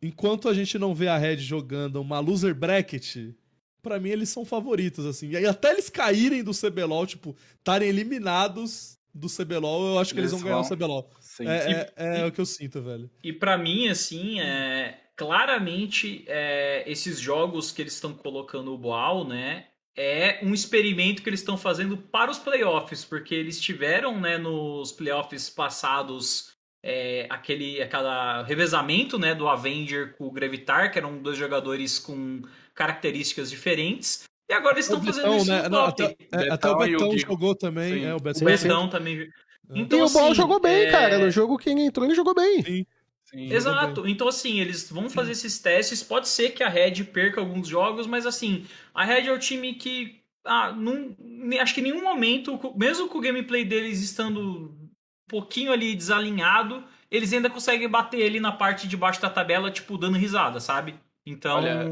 [0.00, 3.34] enquanto a gente não vê a Red jogando uma loser bracket,
[3.82, 5.30] para mim eles são favoritos, assim.
[5.30, 10.32] E até eles caírem do CBLOL, tipo, estarem eliminados do CBLOL, eu acho que eles,
[10.32, 11.10] eles vão ganhar o CBLOL.
[11.20, 11.46] Sim.
[11.46, 13.10] É, e, é, é, e, o que eu sinto, velho.
[13.22, 19.26] E para mim, assim, é, claramente, é, esses jogos que eles estão colocando o Boal,
[19.26, 19.66] né?
[19.96, 24.92] é um experimento que eles estão fazendo para os playoffs, porque eles tiveram, né, nos
[24.92, 31.36] playoffs passados é, aquele aquela revezamento, né, do Avenger com o Gravitar, que eram dois
[31.36, 32.42] jogadores com
[32.74, 34.24] características diferentes.
[34.48, 35.68] E agora eles estão fazendo isso né?
[35.68, 39.30] Não, até, é, até, o Betão jogou também, é, o Betão, o Betão também.
[39.72, 40.90] Então, e o Ball assim, jogou bem, é...
[40.90, 41.18] cara.
[41.18, 42.62] No jogo quem entrou, ele jogou bem.
[42.62, 42.86] Sim.
[43.30, 44.08] Sim, Exato.
[44.08, 46.02] Então, assim, eles vão fazer esses testes.
[46.02, 49.74] Pode ser que a Red perca alguns jogos, mas, assim, a Red é o time
[49.74, 50.20] que.
[50.44, 51.14] Ah, num,
[51.60, 54.88] acho que em nenhum momento, mesmo com o gameplay deles estando um
[55.28, 59.96] pouquinho ali desalinhado, eles ainda conseguem bater ele na parte de baixo da tabela, tipo,
[59.96, 60.94] dando risada, sabe?
[61.24, 61.84] Então, Olha,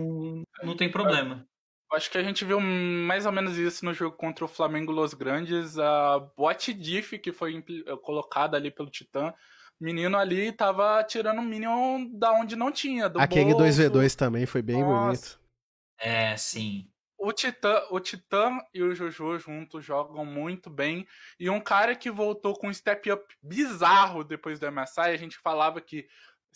[0.62, 1.46] não tem problema.
[1.92, 5.14] Acho que a gente viu mais ou menos isso no jogo contra o Flamengo Los
[5.14, 5.78] Grandes.
[5.78, 7.64] A bot diff que foi
[8.02, 9.32] colocada ali pelo Titã
[9.80, 13.08] menino ali tava tirando um Minion da onde não tinha.
[13.08, 13.80] Do Aquele bolso.
[13.82, 15.06] 2v2 também foi bem Nossa.
[15.06, 15.40] bonito.
[16.00, 16.90] É, sim.
[17.18, 21.06] O Titã, o Titã e o Jojo juntos jogam muito bem.
[21.38, 25.36] E um cara que voltou com um step up bizarro depois do MSI, a gente
[25.38, 26.06] falava que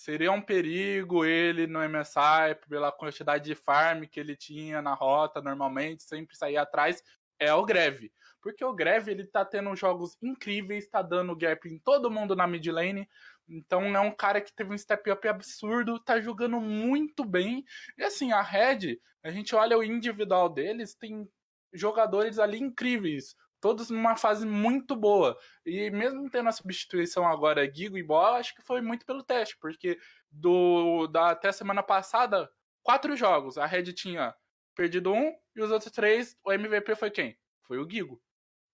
[0.03, 5.41] seria um perigo ele no MSI pela quantidade de farm que ele tinha na rota
[5.41, 7.05] normalmente, sempre sair atrás,
[7.39, 8.13] é o Greve.
[8.41, 12.49] Porque o Greve, ele tá tendo jogos incríveis, tá dando gap em todo mundo na
[12.49, 13.09] mid lane.
[13.49, 17.65] Então é um cara que teve um step up absurdo, tá jogando muito bem.
[17.97, 21.29] E assim, a Red, a gente olha o individual deles, tem
[21.73, 25.39] jogadores ali incríveis, todos numa fase muito boa.
[25.65, 29.57] E mesmo tendo a substituição agora Gigo e Bola, acho que foi muito pelo teste,
[29.59, 29.99] porque
[30.31, 32.51] do da até semana passada,
[32.83, 34.35] quatro jogos, a Red tinha
[34.75, 37.39] perdido um e os outros três, o MVP foi quem?
[37.63, 38.21] Foi o Gigo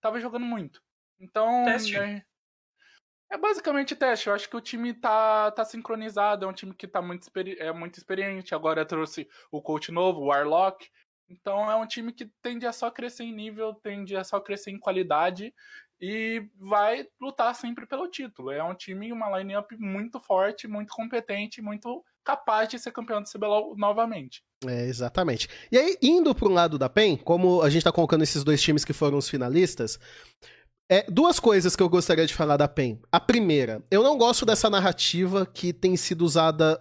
[0.01, 0.83] tava jogando muito.
[1.18, 1.64] Então.
[1.64, 1.96] Teste.
[1.96, 2.22] É,
[3.31, 4.29] é basicamente teste.
[4.29, 6.44] Eu acho que o time tá, tá sincronizado.
[6.44, 8.55] É um time que tá muito, é muito experiente.
[8.55, 10.88] Agora trouxe o coach novo, o Warlock.
[11.29, 14.71] Então é um time que tende a só crescer em nível, tende a só crescer
[14.71, 15.53] em qualidade
[16.01, 18.51] e vai lutar sempre pelo título.
[18.51, 23.29] É um time, uma line-up muito forte, muito competente, muito capaz de ser campeão do
[23.29, 24.43] CBLOL novamente.
[24.67, 25.49] É, exatamente.
[25.73, 28.61] E aí, indo para um lado da PEN, como a gente está colocando esses dois
[28.62, 29.99] times que foram os finalistas,
[30.91, 33.01] é, duas coisas que eu gostaria de falar da PEN.
[33.11, 36.81] A primeira, eu não gosto dessa narrativa que tem sido usada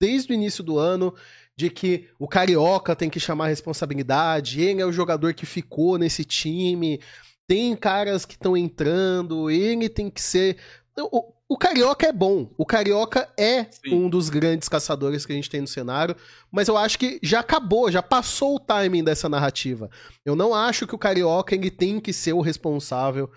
[0.00, 1.14] desde o início do ano,
[1.60, 5.98] de que o Carioca tem que chamar a responsabilidade, ele é o jogador que ficou
[5.98, 6.98] nesse time,
[7.46, 10.56] tem caras que estão entrando, ele tem que ser.
[10.98, 12.50] O, o Carioca é bom.
[12.56, 13.94] O Carioca é Sim.
[13.94, 16.16] um dos grandes caçadores que a gente tem no cenário,
[16.50, 19.90] mas eu acho que já acabou, já passou o timing dessa narrativa.
[20.24, 23.30] Eu não acho que o Carioca ele tem que ser o responsável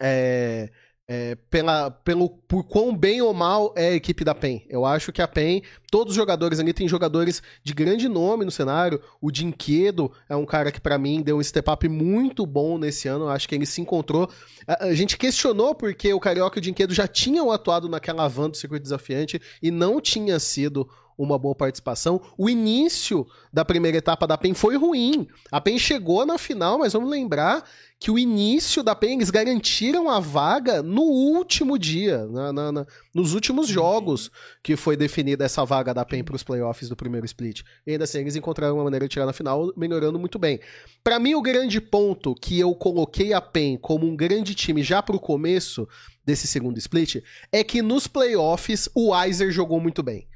[0.00, 0.72] é,
[1.10, 4.62] é, pela, pelo, por quão bem ou mal é a equipe da PEN.
[4.68, 8.50] Eu acho que a PEN, todos os jogadores ali, tem jogadores de grande nome no
[8.50, 9.00] cenário.
[9.18, 13.08] O Dinquedo é um cara que, pra mim, deu um step up muito bom nesse
[13.08, 13.24] ano.
[13.24, 14.28] Eu acho que ele se encontrou.
[14.66, 18.50] A, a gente questionou porque o Carioca e o Dinquedo já tinham atuado naquela van
[18.50, 20.86] do circuito desafiante e não tinha sido
[21.18, 22.20] uma boa participação.
[22.38, 25.26] O início da primeira etapa da PEN foi ruim.
[25.50, 27.64] A PEN chegou na final, mas vamos lembrar
[28.00, 32.86] que o início da PEN, eles garantiram a vaga no último dia, na, na- na-
[33.12, 34.30] nos últimos jogos
[34.62, 37.62] que foi definida essa vaga da PEN para os playoffs do primeiro split.
[37.84, 40.60] E ainda assim, eles encontraram uma maneira de tirar na final, melhorando muito bem.
[41.02, 45.02] Para mim, o grande ponto que eu coloquei a PEN como um grande time já
[45.02, 45.88] pro começo
[46.24, 47.16] desse segundo split
[47.50, 50.28] é que nos playoffs o Weiser jogou muito bem.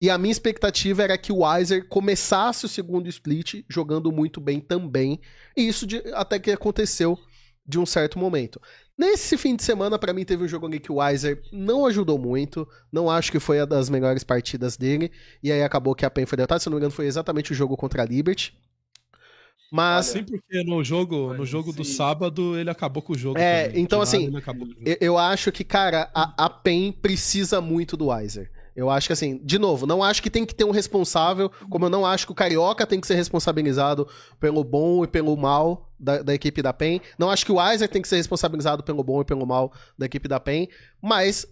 [0.00, 4.60] E a minha expectativa era que o Weiser começasse o segundo split jogando muito bem
[4.60, 5.20] também.
[5.56, 7.18] E isso de- até que aconteceu
[7.66, 8.60] de um certo momento.
[8.96, 12.18] Nesse fim de semana, pra mim, teve um jogo ali que o Weiser não ajudou
[12.18, 12.66] muito.
[12.92, 15.10] Não acho que foi a das melhores partidas dele.
[15.42, 16.60] E aí acabou que a PEN foi derrotada.
[16.60, 18.56] Se eu não me engano, foi exatamente o jogo contra a Liberty.
[19.70, 20.06] Mas.
[20.06, 23.38] Sim, porque no jogo, no jogo do sábado ele acabou com o jogo.
[23.38, 23.82] É, também.
[23.82, 24.32] então, nada, assim.
[24.84, 28.50] Eu, eu acho que, cara, a, a PEN precisa muito do Weiser.
[28.78, 31.86] Eu acho que, assim, de novo, não acho que tem que ter um responsável, como
[31.86, 34.06] eu não acho que o Carioca tem que ser responsabilizado
[34.38, 37.00] pelo bom e pelo mal da, da equipe da PEN.
[37.18, 40.06] Não acho que o Weiser tem que ser responsabilizado pelo bom e pelo mal da
[40.06, 40.68] equipe da PEN.
[41.02, 41.44] Mas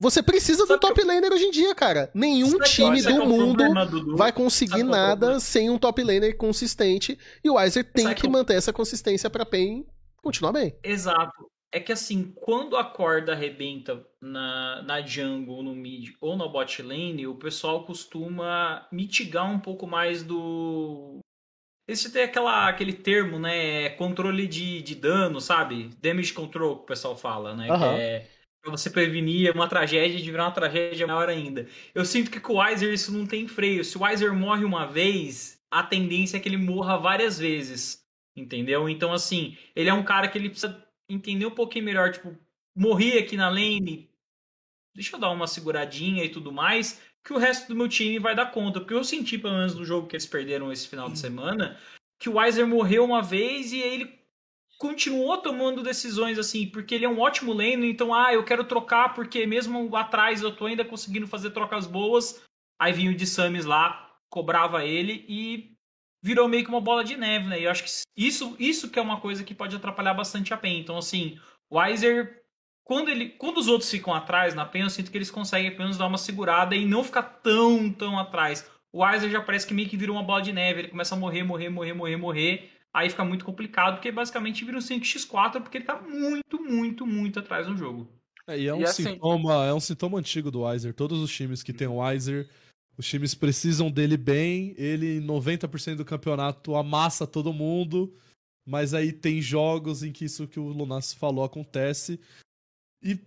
[0.00, 2.10] você precisa do Sabe top laner hoje em dia, cara.
[2.14, 6.02] Nenhum Sabe time é do o mundo problema, vai conseguir é nada sem um top
[6.02, 7.18] laner consistente.
[7.44, 9.84] E o Weiser tem Sabe que qual- manter essa consistência pra PEN
[10.22, 10.74] continuar bem.
[10.82, 11.50] Exato.
[11.72, 16.48] É que assim, quando a corda arrebenta na, na jungle, ou no mid ou na
[16.48, 21.20] bot lane, o pessoal costuma mitigar um pouco mais do.
[21.88, 23.90] Esse tem aquela, aquele termo, né?
[23.90, 25.90] Controle de, de dano, sabe?
[26.00, 27.68] Damage control que o pessoal fala, né?
[27.70, 27.96] Aham.
[27.96, 28.26] Que é
[28.62, 31.66] pra você prevenir uma tragédia de virar uma tragédia maior ainda.
[31.94, 33.84] Eu sinto que com o Weiser isso não tem freio.
[33.84, 38.04] Se o Weiser morre uma vez, a tendência é que ele morra várias vezes.
[38.36, 38.88] Entendeu?
[38.88, 42.12] Então, assim, ele é um cara que ele precisa entender um pouquinho melhor.
[42.12, 42.36] Tipo,
[42.74, 44.08] morri aqui na lane,
[44.94, 48.34] deixa eu dar uma seguradinha e tudo mais, que o resto do meu time vai
[48.34, 48.80] dar conta.
[48.80, 51.78] Porque eu senti, pelo menos no jogo que eles perderam esse final de semana,
[52.18, 54.20] que o Weiser morreu uma vez e ele
[54.78, 59.12] continuou tomando decisões assim, porque ele é um ótimo lane, então, ah, eu quero trocar
[59.14, 62.42] porque mesmo atrás eu tô ainda conseguindo fazer trocas boas.
[62.78, 65.76] Aí vinha o de Samis lá, cobrava ele e
[66.22, 67.60] virou meio que uma bola de neve, né?
[67.60, 70.56] E eu acho que isso, isso que é uma coisa que pode atrapalhar bastante a
[70.56, 70.80] PEN.
[70.80, 71.38] Então, assim,
[71.70, 72.42] o Weiser,
[72.84, 75.96] quando, ele, quando os outros ficam atrás na PEN, eu sinto que eles conseguem apenas
[75.96, 78.68] dar uma segurada e não ficar tão, tão atrás.
[78.92, 81.18] O Weiser já parece que meio que virou uma bola de neve, ele começa a
[81.18, 82.70] morrer, morrer, morrer, morrer, morrer.
[82.92, 87.38] Aí fica muito complicado, porque basicamente vira um 5x4, porque ele tá muito, muito, muito
[87.38, 88.12] atrás no jogo.
[88.48, 90.92] É, e é um E assim- sintoma, é um sintoma antigo do Weiser.
[90.92, 92.48] Todos os times que tem o Weiser,
[93.00, 94.74] os times precisam dele bem.
[94.76, 98.14] Ele, 90% do campeonato, amassa todo mundo.
[98.68, 102.20] Mas aí tem jogos em que isso que o Lunas falou acontece.
[103.02, 103.18] E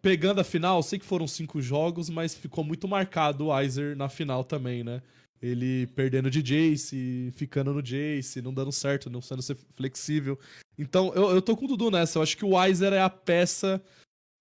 [0.00, 4.08] pegando a final, sei que foram cinco jogos, mas ficou muito marcado o Weiser na
[4.08, 5.02] final também, né?
[5.42, 9.42] Ele perdendo de Jace, ficando no Jace, não dando certo, não sendo
[9.76, 10.38] flexível.
[10.78, 12.18] Então, eu, eu tô com o Dudu nessa.
[12.18, 13.82] Eu acho que o Weiser é a peça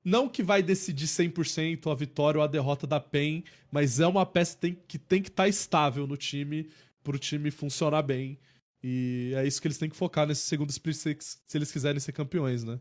[0.03, 4.25] não que vai decidir 100% a vitória ou a derrota da PEN, mas é uma
[4.25, 6.69] peça que tem que tem que estar estável no time
[7.03, 8.39] pro time funcionar bem.
[8.83, 11.99] E é isso que eles têm que focar nesse segundo split se, se eles quiserem
[11.99, 12.79] ser campeões, né?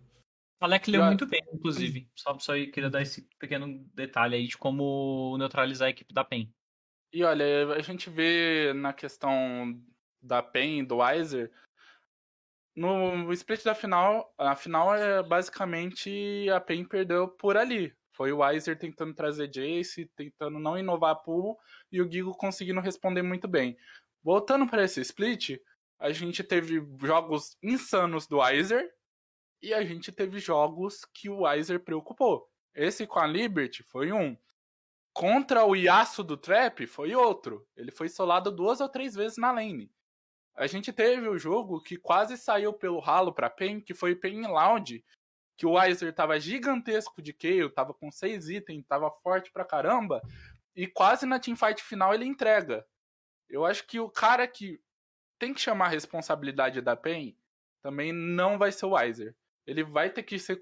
[0.60, 2.08] Alec leu muito bem, inclusive.
[2.14, 6.52] Só, só queria dar esse pequeno detalhe aí de como neutralizar a equipe da PEN.
[7.12, 9.82] E olha, a gente vê na questão
[10.22, 11.50] da PEN, do Weiser,
[12.74, 17.94] no split da final, a final é basicamente a PEN perdeu por ali.
[18.12, 21.58] Foi o Weiser tentando trazer Jace, tentando não inovar a pool,
[21.90, 23.76] e o Gigo conseguindo responder muito bem.
[24.22, 25.58] Voltando para esse split,
[25.98, 28.92] a gente teve jogos insanos do Weiser,
[29.62, 32.48] e a gente teve jogos que o Weiser preocupou.
[32.74, 34.36] Esse com a Liberty foi um.
[35.12, 37.66] Contra o Yasuo do Trap foi outro.
[37.76, 39.90] Ele foi solado duas ou três vezes na lane.
[40.54, 44.46] A gente teve o jogo que quase saiu pelo ralo pra PEN, que foi PEN
[44.46, 45.04] Loud,
[45.56, 50.22] que o Weiser tava gigantesco de Kayle, tava com seis itens, tava forte pra caramba,
[50.74, 52.86] e quase na teamfight final ele entrega.
[53.48, 54.80] Eu acho que o cara que
[55.38, 57.36] tem que chamar a responsabilidade da PEN
[57.82, 59.34] também não vai ser o Weiser.
[59.66, 60.58] Ele vai ter que ser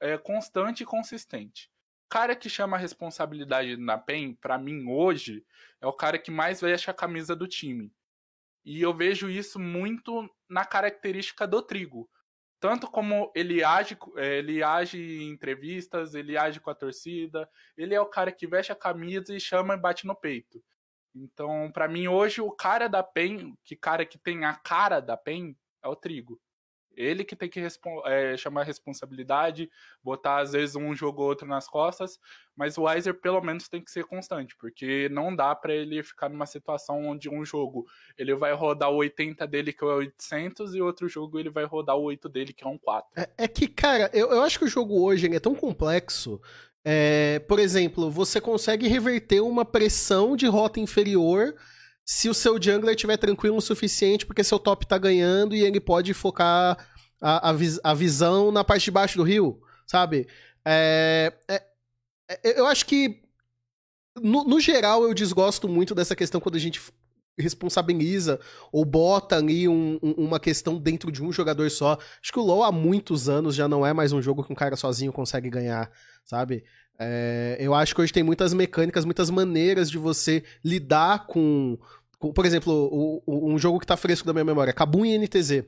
[0.00, 1.70] é, constante e consistente.
[2.06, 5.44] O cara que chama a responsabilidade na PEN, para mim, hoje,
[5.80, 7.92] é o cara que mais veste a camisa do time.
[8.66, 12.10] E eu vejo isso muito na característica do Trigo.
[12.58, 17.94] Tanto como ele age, é, ele age em entrevistas, ele age com a torcida, ele
[17.94, 20.60] é o cara que veste a camisa e chama e bate no peito.
[21.14, 25.16] Então, para mim, hoje, o cara da PEN, que cara que tem a cara da
[25.16, 26.40] PEN, é o Trigo.
[26.96, 27.60] Ele que tem que
[28.04, 29.70] é, chamar a responsabilidade,
[30.02, 32.18] botar às vezes um jogo ou outro nas costas,
[32.56, 36.28] mas o Weiser pelo menos tem que ser constante, porque não dá para ele ficar
[36.28, 37.86] numa situação onde um jogo
[38.16, 41.64] ele vai rodar o 80 dele, que é o 800, e outro jogo ele vai
[41.64, 43.10] rodar o 8 dele, que é um 4.
[43.16, 46.40] É, é que, cara, eu, eu acho que o jogo hoje é tão complexo.
[46.84, 51.54] É, por exemplo, você consegue reverter uma pressão de rota inferior
[52.08, 55.80] se o seu jungler estiver tranquilo o suficiente, porque seu top tá ganhando e ele
[55.80, 56.78] pode focar
[57.20, 60.28] a, a, a visão na parte de baixo do rio, sabe?
[60.64, 61.62] É, é,
[62.28, 63.22] é, eu acho que,
[64.22, 66.80] no, no geral, eu desgosto muito dessa questão quando a gente
[67.36, 68.38] responsabiliza
[68.70, 71.98] ou bota ali um, um, uma questão dentro de um jogador só.
[72.22, 74.56] Acho que o LoL há muitos anos já não é mais um jogo que um
[74.56, 75.90] cara sozinho consegue ganhar,
[76.24, 76.64] sabe?
[76.98, 81.78] É, eu acho que hoje tem muitas mecânicas, muitas maneiras de você lidar com.
[82.18, 85.18] com por exemplo, o, o, um jogo que tá fresco da minha memória, Kabum e
[85.18, 85.64] NTZ.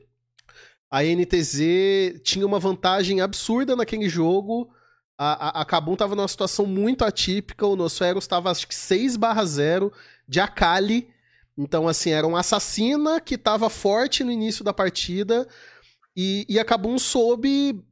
[0.91, 4.69] A NTZ tinha uma vantagem absurda naquele jogo.
[5.17, 9.17] A, a, a Kabum tava numa situação muito atípica, o Nosferos estava acho que 6
[9.45, 9.91] 0
[10.27, 11.09] de Akali.
[11.57, 15.47] Então, assim, era um assassina que tava forte no início da partida.
[16.15, 17.83] E, e a Kabum soube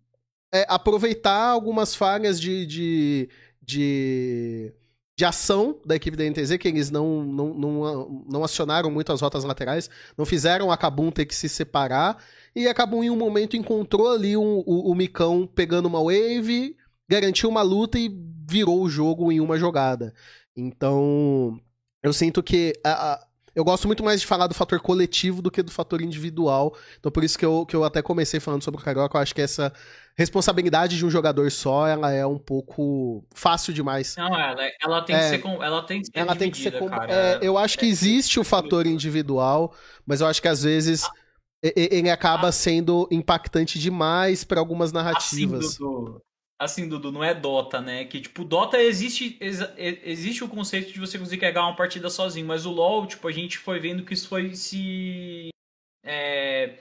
[0.54, 3.30] é, aproveitar algumas falhas de, de,
[3.62, 4.74] de,
[5.16, 9.22] de, ação da equipe da NTZ, que eles não, não, não, não acionaram muito as
[9.22, 12.24] rotas laterais, não fizeram a Kabum ter que se separar,
[12.56, 16.76] e a Kabum em um momento encontrou ali um, o, o Micão pegando uma wave,
[17.10, 18.10] garantiu uma luta e
[18.50, 20.14] virou o jogo em uma jogada.
[20.56, 21.60] Então,
[22.02, 23.28] eu sinto que a, a
[23.58, 26.78] eu gosto muito mais de falar do fator coletivo do que do fator individual.
[27.00, 29.18] Então, por isso que eu, que eu até comecei falando sobre o Carioca.
[29.18, 29.74] Eu acho que essa
[30.16, 34.16] responsabilidade de um jogador só, ela é um pouco fácil demais.
[34.16, 36.58] Não, ela, ela tem é, que ser com, ela tem que ser ela tem que
[36.60, 39.74] ser com, é, eu acho que é, existe o fator individual,
[40.06, 41.12] mas eu acho que às vezes ah,
[41.76, 45.66] ele acaba ah, sendo impactante demais para algumas narrativas.
[45.66, 46.22] Assim, Dudu,
[46.60, 48.06] assim, Dudu, não é Dota, né?
[48.06, 52.48] Que, tipo, Dota existe, ex, existe o conceito de você conseguir carregar uma partida sozinho,
[52.48, 55.50] mas o LoL, tipo, a gente foi vendo que isso foi se...
[56.04, 56.80] É,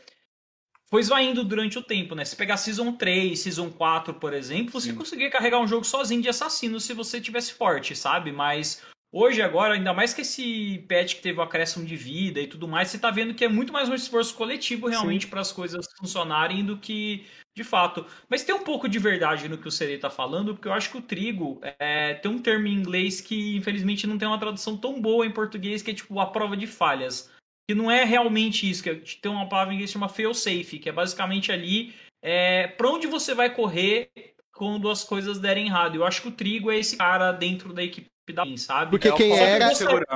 [0.89, 2.25] foi esvaindo durante o tempo, né?
[2.25, 4.97] Se pegar Season 3, Season 4, por exemplo, você Sim.
[4.97, 8.31] conseguia carregar um jogo sozinho de assassino se você tivesse forte, sabe?
[8.31, 12.47] Mas hoje, agora, ainda mais que esse patch que teve o acréscimo de vida e
[12.47, 15.51] tudo mais, você tá vendo que é muito mais um esforço coletivo realmente para as
[15.51, 17.27] coisas funcionarem do que
[17.57, 18.05] de fato.
[18.29, 20.91] Mas tem um pouco de verdade no que o Serei tá falando, porque eu acho
[20.91, 24.77] que o trigo é, tem um termo em inglês que infelizmente não tem uma tradução
[24.77, 27.31] tão boa em português, que é tipo a prova de falhas.
[27.69, 30.35] Que não é realmente isso, que é, tem uma palavra em inglês que chama fail
[30.35, 34.11] safe, que é basicamente ali é, para onde você vai correr
[34.55, 35.97] quando as coisas derem errado.
[35.97, 38.91] Eu acho que o trigo é esse cara dentro da equipe da sabe?
[38.91, 39.71] Porque, é quem era,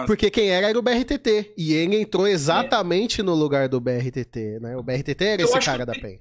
[0.04, 1.54] porque quem era era o BRTT.
[1.56, 3.24] E ele entrou exatamente é.
[3.24, 4.76] no lugar do BRTT, né?
[4.76, 6.20] O BRTT era eu esse cara da PEN.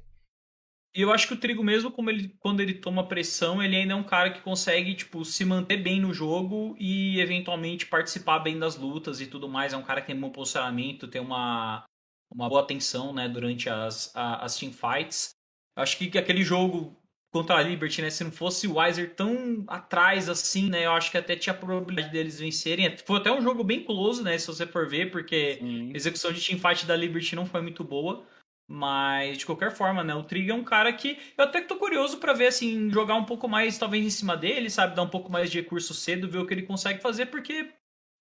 [0.96, 3.94] E eu acho que o Trigo, mesmo como ele, quando ele toma pressão, ele ainda
[3.94, 8.58] é um cara que consegue, tipo, se manter bem no jogo e eventualmente participar bem
[8.58, 9.72] das lutas e tudo mais.
[9.72, 11.86] É um cara que tem um bom posicionamento, tem uma,
[12.32, 15.36] uma boa atenção, né, durante as, a, as teamfights.
[15.78, 17.00] Eu acho que aquele jogo
[17.32, 21.12] contra a Liberty, né, se não fosse o Weiser tão atrás assim, né, eu acho
[21.12, 22.98] que até tinha a probabilidade deles vencerem.
[23.06, 26.44] Foi até um jogo bem close, né, se você for ver, porque a execução de
[26.44, 28.26] teamfight da Liberty não foi muito boa.
[28.72, 30.14] Mas, de qualquer forma, né?
[30.14, 33.26] O Trig é um cara que eu até tô curioso para ver, assim, jogar um
[33.26, 34.96] pouco mais, talvez, em cima dele, sabe?
[34.96, 37.74] Dar um pouco mais de recurso cedo, ver o que ele consegue fazer, porque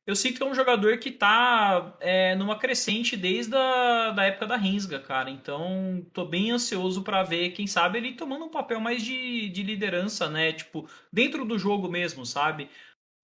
[0.06, 4.46] eu sinto que é um jogador que tá é, numa crescente desde a da época
[4.46, 5.30] da Rinsga, cara.
[5.30, 9.62] Então, tô bem ansioso para ver, quem sabe, ele tomando um papel mais de, de
[9.62, 10.52] liderança, né?
[10.54, 12.70] Tipo, dentro do jogo mesmo, sabe?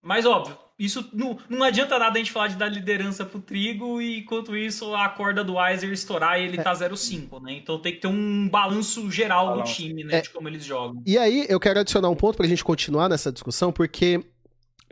[0.01, 4.01] Mas óbvio, isso não, não adianta nada a gente falar de dar liderança pro Trigo
[4.01, 7.53] e enquanto isso a corda do Weiser estourar e ele tá 0-5, né?
[7.53, 10.17] Então tem que ter um balanço geral do time, né?
[10.17, 11.01] É, de como eles jogam.
[11.05, 14.21] E aí eu quero adicionar um ponto pra gente continuar nessa discussão, porque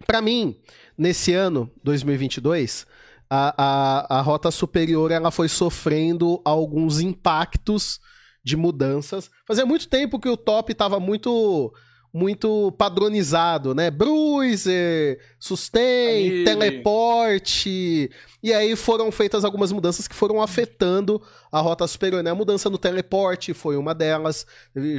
[0.05, 0.55] para mim,
[0.97, 2.87] nesse ano, 2022,
[3.29, 7.99] a, a, a rota superior ela foi sofrendo alguns impactos
[8.43, 9.29] de mudanças.
[9.45, 11.73] Fazia muito tempo que o top estava muito
[12.13, 13.89] muito padronizado, né?
[13.89, 16.43] Bruiser, sustain, Aí.
[16.43, 18.11] teleporte.
[18.43, 21.19] E aí foram feitas algumas mudanças que foram afetando
[21.51, 22.29] a rota superior, né?
[22.29, 24.45] A mudança no teleporte foi uma delas.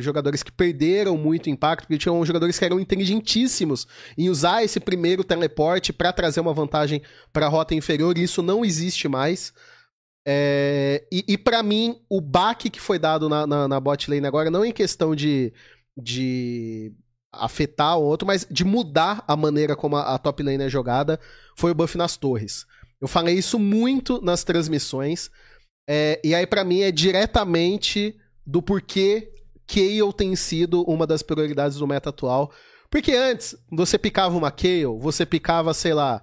[0.01, 3.87] Jogadores que perderam muito impacto, porque tinham jogadores que eram inteligentíssimos
[4.19, 7.01] em usar esse primeiro teleporte para trazer uma vantagem
[7.33, 8.19] para a rota inferior.
[8.19, 9.53] E isso não existe mais.
[10.27, 14.27] É, e e para mim, o baque que foi dado na, na, na bot lane
[14.27, 15.53] agora não é em questão de,
[15.97, 16.93] de
[17.39, 21.19] afetar o outro, mas de mudar a maneira como a, a top lane é jogada,
[21.57, 22.67] foi o buff nas torres.
[23.01, 25.31] Eu falei isso muito nas transmissões,
[25.89, 28.17] é, e aí pra mim é diretamente
[28.47, 29.31] do porquê
[29.67, 32.53] Kayle tem sido uma das prioridades do meta atual.
[32.91, 36.23] Porque antes, você picava uma Kayle, você picava, sei lá,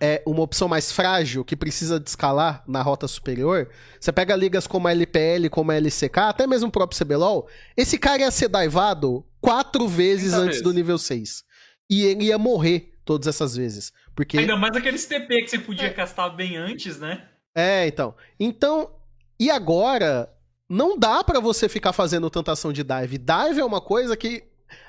[0.00, 3.68] é, uma opção mais frágil que precisa de escalar na rota superior,
[3.98, 7.98] você pega ligas como a LPL, como a LCK, até mesmo o próprio CBLOL, esse
[7.98, 10.62] cara ia ser daivado quatro vezes 30 antes vezes.
[10.62, 11.44] do nível 6.
[11.88, 13.92] E ele ia morrer todas essas vezes.
[14.14, 17.28] Porque Ainda mais aqueles TP que você podia castar bem antes, né?
[17.54, 18.14] é, então.
[18.38, 18.92] Então,
[19.38, 20.32] e agora,
[20.68, 23.18] não dá pra você ficar fazendo tanta ação de dive.
[23.18, 24.44] Dive é uma coisa que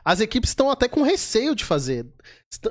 [0.05, 2.05] as equipes estão até com receio de fazer.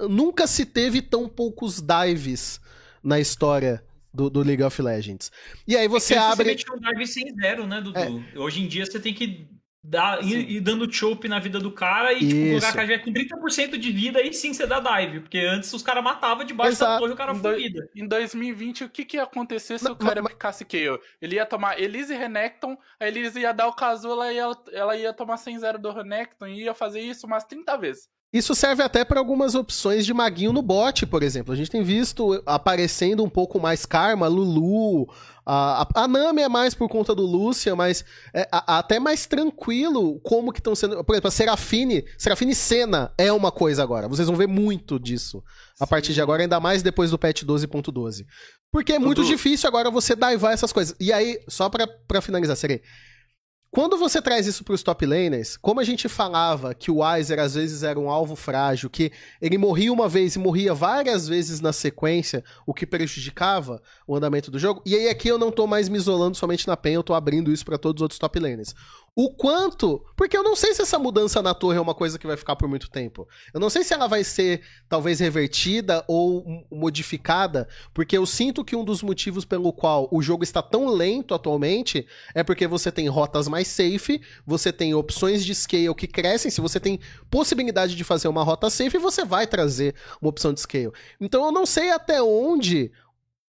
[0.08, 2.60] Nunca se teve tão poucos dives
[3.02, 5.32] na história do, do League of Legends.
[5.66, 6.56] E aí você Antes abre.
[6.56, 7.98] Você um dive sem zero, né, Dudu?
[7.98, 8.38] É.
[8.38, 9.48] Hoje em dia você tem que
[9.82, 10.38] ir, Sim.
[10.40, 12.60] ir dando chope na vida do cara e tipo, Isso.
[12.60, 15.20] colocar a KG com 30% de vida aí sim você dá dive.
[15.20, 16.98] Porque antes os caras matavam debaixo da Exato.
[17.00, 17.88] torre e o cara Em dois- fugia.
[17.96, 20.98] Em 2020, o que, que ia acontecer se Não, o cara mas- picasse Kayle?
[21.20, 24.96] Ele ia tomar Elise e Renekton, a Elise ia dar o Kazu, ela ia, ela
[24.96, 28.08] ia tomar 100-0 do Renekton e ia fazer isso umas 30 vezes.
[28.32, 31.52] Isso serve até para algumas opções de maguinho no bot, por exemplo.
[31.52, 35.12] A gente tem visto aparecendo um pouco mais Karma, Lulu.
[35.52, 39.26] A, a, a Nami é mais por conta do Lúcia, mas é a- até mais
[39.26, 41.02] tranquilo como que estão sendo.
[41.02, 42.04] Por exemplo, a Serafine.
[42.16, 44.06] Serafine Senna é uma coisa agora.
[44.06, 45.42] Vocês vão ver muito disso
[45.80, 48.24] a partir de agora, ainda mais depois do patch 12.12.
[48.72, 50.94] Porque é muito difícil agora você daivar essas coisas.
[51.00, 52.80] E aí, só pra, pra finalizar, Serei.
[53.72, 57.54] Quando você traz isso pros top laners, como a gente falava que o Weiser às
[57.54, 61.72] vezes era um alvo frágil, que ele morria uma vez e morria várias vezes na
[61.72, 65.88] sequência, o que prejudicava o andamento do jogo, e aí aqui eu não tô mais
[65.88, 68.74] me isolando somente na PEN, eu tô abrindo isso pra todos os outros top laners.
[69.14, 70.04] O quanto.
[70.16, 72.56] Porque eu não sei se essa mudança na torre é uma coisa que vai ficar
[72.56, 73.28] por muito tempo.
[73.52, 78.76] Eu não sei se ela vai ser talvez revertida ou modificada, porque eu sinto que
[78.76, 83.08] um dos motivos pelo qual o jogo está tão lento atualmente é porque você tem
[83.08, 87.00] rotas mais safe, você tem opções de scale que crescem, se você tem
[87.30, 90.92] possibilidade de fazer uma rota safe, você vai trazer uma opção de scale.
[91.20, 92.92] Então eu não sei até onde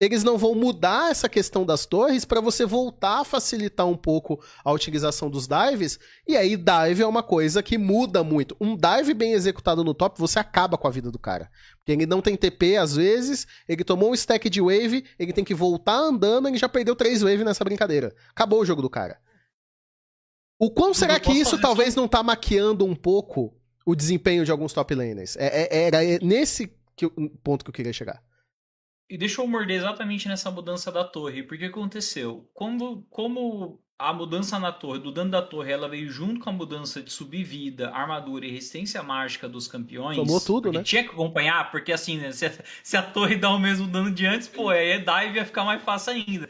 [0.01, 4.43] eles não vão mudar essa questão das torres para você voltar a facilitar um pouco
[4.65, 5.99] a utilização dos dives.
[6.27, 8.57] E aí, dive é uma coisa que muda muito.
[8.59, 11.51] Um dive bem executado no top, você acaba com a vida do cara.
[11.77, 15.43] Porque ele não tem TP às vezes, ele tomou um stack de wave, ele tem
[15.43, 18.11] que voltar andando, ele já perdeu três wave nessa brincadeira.
[18.31, 19.19] Acabou o jogo do cara.
[20.59, 24.73] O quão será que isso talvez não tá maquiando um pouco o desempenho de alguns
[24.73, 25.35] top laners?
[25.37, 27.07] É, é- era nesse que
[27.43, 28.19] ponto que eu queria chegar.
[29.11, 31.43] E deixa eu morder exatamente nessa mudança da torre.
[31.43, 32.49] Porque aconteceu?
[32.53, 36.53] Como, como a mudança na torre, do dano da torre, ela veio junto com a
[36.53, 40.15] mudança de subir vida, armadura e resistência mágica dos campeões.
[40.15, 40.81] Tomou tudo, né?
[40.81, 44.09] Tinha que acompanhar, porque assim, né, se, a- se a torre dá o mesmo dano
[44.09, 46.49] de antes, pô, aí a dive ia ficar mais fácil ainda.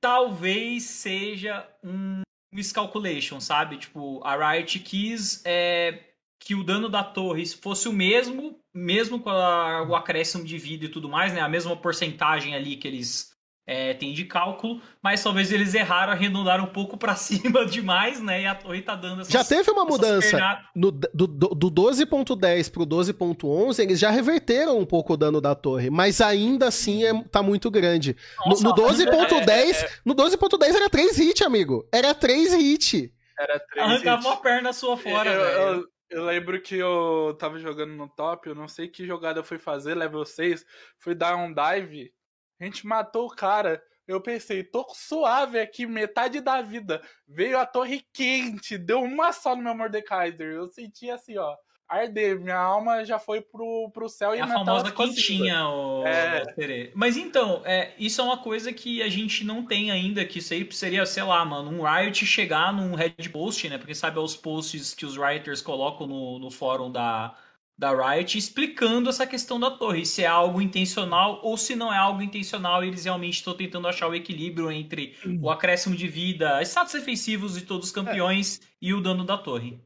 [0.00, 2.22] Talvez seja um
[2.52, 3.78] miscalculation, sabe?
[3.78, 9.30] Tipo, a Riot quis é, que o dano da torre fosse o mesmo, mesmo com
[9.30, 11.40] a- o acréscimo de vida e tudo mais, né?
[11.40, 13.32] A mesma porcentagem ali que eles
[13.66, 18.42] é, têm de cálculo, mas talvez eles erraram, arredondaram um pouco pra cima demais, né?
[18.42, 20.38] E a torre tá dando essas Já teve uma mudança.
[20.74, 25.54] No, do, do, do 12.10 pro 12.11, eles já reverteram um pouco o dano da
[25.54, 28.14] torre, mas ainda assim é, tá muito grande.
[28.44, 29.90] No, Nossa, no 12.10, é, é.
[30.04, 31.88] no 12.10 era 3 hit, amigo.
[31.90, 33.12] Era 3 hit.
[33.38, 34.26] Era três Arrancava hits.
[34.26, 35.58] uma perna sua fora, eu, velho.
[35.80, 35.84] eu,
[36.14, 39.58] eu lembro que eu tava jogando no top, eu não sei que jogada eu fui
[39.58, 40.64] fazer, level 6,
[40.98, 42.14] fui dar um dive,
[42.60, 43.82] a gente matou o cara.
[44.06, 47.02] Eu pensei, tô suave aqui, metade da vida.
[47.26, 50.52] Veio a torre quente, deu uma só no meu Mordekaiser.
[50.52, 51.56] Eu senti assim, ó,
[51.88, 52.40] arder.
[52.40, 56.90] Minha alma já foi pro, pro céu e É a famosa quentinha, o É.
[56.94, 60.52] Mas então, é, isso é uma coisa que a gente não tem ainda, que isso
[60.52, 63.78] aí seria, sei lá, mano, um Riot chegar num Red Post, né?
[63.78, 67.34] Porque sabe os posts que os writers colocam no, no fórum da,
[67.76, 71.96] da Riot explicando essa questão da torre, se é algo intencional ou se não é
[71.96, 76.62] algo intencional e eles realmente estão tentando achar o equilíbrio entre o acréscimo de vida,
[76.62, 79.78] status defensivos de todos os campeões e o dano da torre.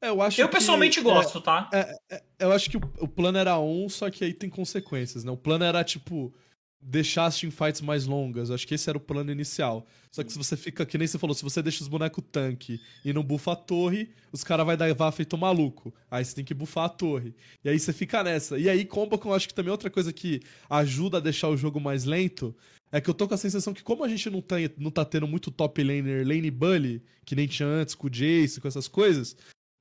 [0.00, 1.70] É, eu acho Eu que- pessoalmente é, gosto, tá?
[2.38, 5.30] Eu acho que o, o plano era um, só que aí tem consequências, né?
[5.30, 6.34] O plano era, tipo,
[6.80, 8.48] deixar as teamfights mais longas.
[8.48, 9.86] Eu acho que esse era o plano inicial.
[10.12, 12.80] Só que se você fica, que nem você falou, se você deixa os bonecos tanque
[13.04, 15.92] e não bufa a torre, os caras vai dar vá feito maluco.
[16.10, 17.34] Aí você tem que bufar a torre.
[17.64, 18.58] E aí você fica nessa.
[18.58, 20.40] E aí comba com, eu acho que também outra coisa que
[20.70, 22.54] ajuda a deixar o jogo mais lento,
[22.92, 25.04] é que eu tô com a sensação que como a gente não tá, não tá
[25.04, 28.86] tendo muito top laner, lane bully, que nem tinha antes com o Jace, com essas
[28.86, 29.36] coisas,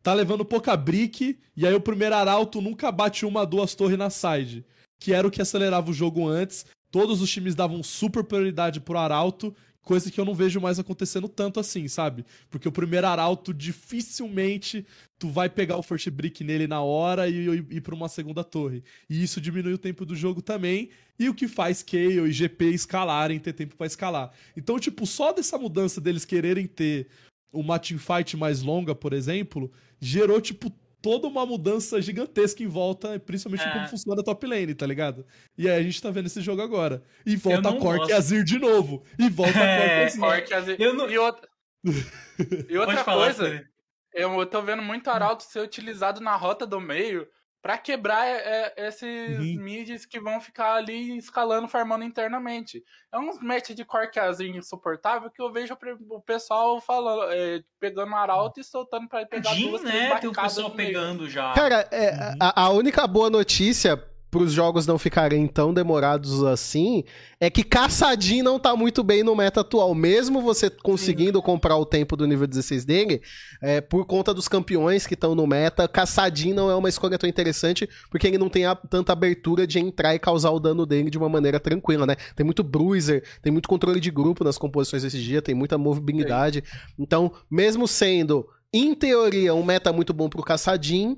[0.05, 4.11] tá levando pouca brick, e aí o primeiro arauto nunca bate uma, duas torres na
[4.11, 4.63] side.
[4.99, 6.63] Que era o que acelerava o jogo antes.
[6.91, 11.27] Todos os times davam super prioridade pro arauto, coisa que eu não vejo mais acontecendo
[11.27, 12.23] tanto assim, sabe?
[12.51, 14.85] Porque o primeiro arauto dificilmente
[15.17, 18.83] tu vai pegar o first brick nele na hora e, ir pra uma segunda torre.
[19.09, 22.65] E isso diminui o tempo do jogo também, e o que faz Kayle e GP
[22.65, 24.31] escalarem, ter tempo pra escalar.
[24.55, 27.07] Então, tipo, só dessa mudança deles quererem ter
[27.55, 30.69] uma teamfight mais longa, por exemplo, gerou, tipo,
[31.01, 33.71] toda uma mudança gigantesca em volta, principalmente É.
[33.71, 35.25] como funciona a top lane, tá ligado?
[35.57, 37.03] E aí a gente tá vendo esse jogo agora.
[37.25, 39.03] E volta não Cork e Azir de novo.
[39.19, 40.75] E volta É, Cork e Azir.
[40.79, 41.47] Eu não- E outra,
[42.69, 43.69] e outra falar, coisa, Felipe.
[44.13, 47.27] eu tô vendo muito arauto ser utilizado na rota do meio
[47.65, 49.63] pra quebrar é, é, esses Uhum.
[49.63, 52.83] mids que vão ficar ali escalando, farmando internamente.
[53.11, 55.75] É uns match de corquezinho insuportável que eu vejo
[56.11, 60.15] o pessoal falando, é, pegando arauto e soltando pra pegar Jin, duas, né?
[60.19, 61.53] Tem o pessoal pegando já.
[61.53, 63.99] Cara, é, a, a única boa notícia
[64.35, 67.05] pros jogos não ficarem tão demorados assim
[67.39, 69.95] é que Caçadinho não tá muito bem no meta atual.
[69.95, 73.21] Mesmo você conseguindo comprar o tempo do nível 16 dele,
[73.61, 77.29] é, por conta dos campeões que estão no meta, Caçadinho não é uma escolha tão
[77.29, 81.09] interessante porque ele não tem a- tanta abertura de entrar e causar o dano dele
[81.09, 82.17] de uma maneira tranquila, né?
[82.35, 86.61] Tem muito bruiser, tem muito controle de grupo nas composições desse dia, tem muita movibilidade.
[86.99, 91.17] Então, mesmo sendo, em teoria, um meta muito bom pro Caçadinho,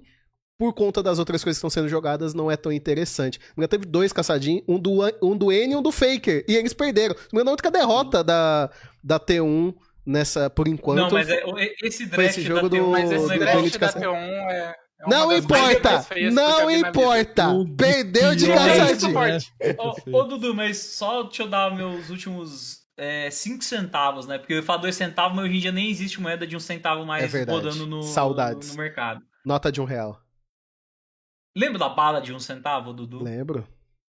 [0.58, 3.40] por conta das outras coisas que estão sendo jogadas, não é tão interessante.
[3.58, 6.44] Já teve dois caçadinhos, um do, um do N e um do Faker.
[6.48, 7.16] E eles perderam.
[7.34, 8.70] É a única derrota da,
[9.04, 10.98] da T1 nessa, por enquanto.
[11.00, 11.44] Não, mas é,
[11.84, 14.14] esse Foi esse draft jogo da T1, do- Mas esse do draft da caça- T1
[14.16, 14.76] é.
[15.00, 16.06] é uma Não importa!
[16.34, 17.48] Não importa!
[17.78, 19.00] Perdeu de caçadinho!
[19.00, 19.54] suporte.
[20.12, 22.80] Ô, ô, Dudu, mas só deixa eu dar meus últimos
[23.30, 24.40] 5 centavos, né?
[24.40, 26.60] Porque eu ia falar 2 centavos, mas hoje em dia nem existe moeda de um
[26.60, 28.72] centavo mais É rodando no, Saudades.
[28.72, 29.22] no mercado.
[29.46, 30.20] Nota de um real.
[31.58, 33.24] Lembra da bala de um centavo, Dudu?
[33.24, 33.68] Lembro.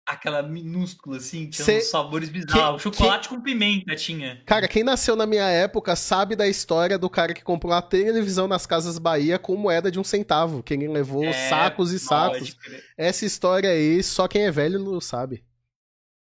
[0.08, 2.84] Aquela minúscula assim, tinha Cê- uns sabores bizarros.
[2.84, 4.42] que- Chocolate com pimenta tinha.
[4.46, 8.48] Cara, quem nasceu na minha época sabe da história do cara que comprou a televisão
[8.48, 10.62] nas Casas Bahia com moeda de um centavo.
[10.62, 12.56] Que ele levou É, sacos e sacos.
[12.98, 15.44] Essa história aí, só quem é velho não sabe.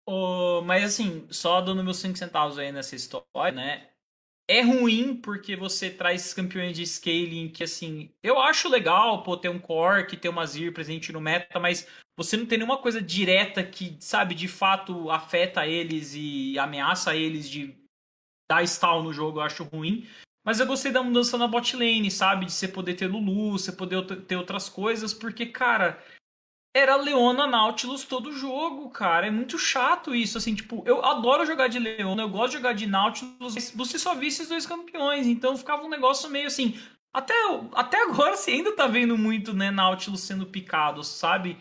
[0.05, 3.87] Ô, mas assim, só dando meus 5 centavos aí nessa história, né?
[4.47, 9.49] É ruim porque você traz campeões de scaling que, assim, eu acho legal, pô, ter
[9.49, 11.87] um Cork, ter uma Zir presente no meta, mas
[12.17, 17.49] você não tem nenhuma coisa direta que, sabe, de fato afeta eles e ameaça eles
[17.49, 17.73] de
[18.51, 20.05] dar stall no jogo, eu acho ruim.
[20.45, 22.45] Mas eu gostei da mudança na bot lane, sabe?
[22.45, 26.03] De você poder ter Lulu, você poder ter outras coisas, porque, cara,
[26.73, 29.27] era Leona Nautilus todo jogo, cara.
[29.27, 32.73] É muito chato isso, assim, tipo, eu adoro jogar de Leona, eu gosto de jogar
[32.73, 36.79] de Nautilus, mas você só via esses dois campeões, então ficava um negócio meio assim.
[37.13, 37.33] Até,
[37.73, 41.57] até agora você ainda tá vendo muito, né, Nautilus sendo picado, sabe?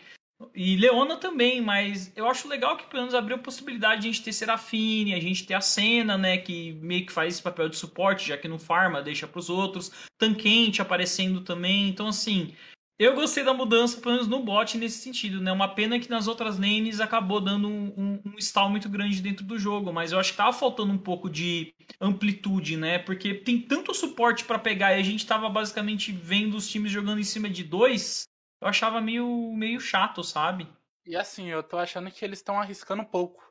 [0.53, 4.11] E Leona também, mas eu acho legal que pelo menos abriu a possibilidade de a
[4.11, 7.69] gente ter Serafine, a gente ter a Senna, né, que meio que faz esse papel
[7.69, 9.91] de suporte, já que não farma, deixa pros outros.
[10.17, 12.53] Tanquente aparecendo também, então assim,
[12.99, 15.51] eu gostei da mudança, pelo menos no bot, nesse sentido, né?
[15.51, 19.43] Uma pena que nas outras lanes acabou dando um, um, um stall muito grande dentro
[19.43, 22.99] do jogo, mas eu acho que tava faltando um pouco de amplitude, né?
[22.99, 27.19] Porque tem tanto suporte pra pegar e a gente tava basicamente vendo os times jogando
[27.19, 28.27] em cima de dois,
[28.61, 30.67] eu achava meio, meio chato, sabe?
[31.05, 33.43] E assim, eu tô achando que eles estão arriscando pouco.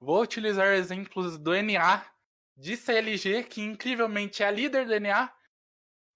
[0.00, 2.04] Vou utilizar exemplos do NA,
[2.56, 5.32] de CLG, que incrivelmente é a líder do NA.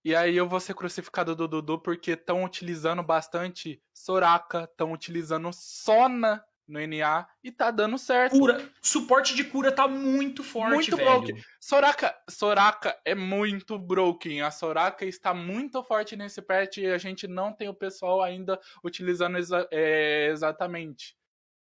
[0.09, 5.51] E aí eu vou ser crucificado do Dudu porque estão utilizando bastante Soraka, estão utilizando
[5.53, 8.33] Sona no NA e tá dando certo.
[8.39, 11.11] Cura, suporte de cura tá muito forte, Muito velho.
[11.11, 11.45] broken.
[11.61, 14.41] Soraka, Soraka é muito broken.
[14.41, 18.59] A Soraka está muito forte nesse patch e a gente não tem o pessoal ainda
[18.83, 21.19] utilizando exa- é, exatamente,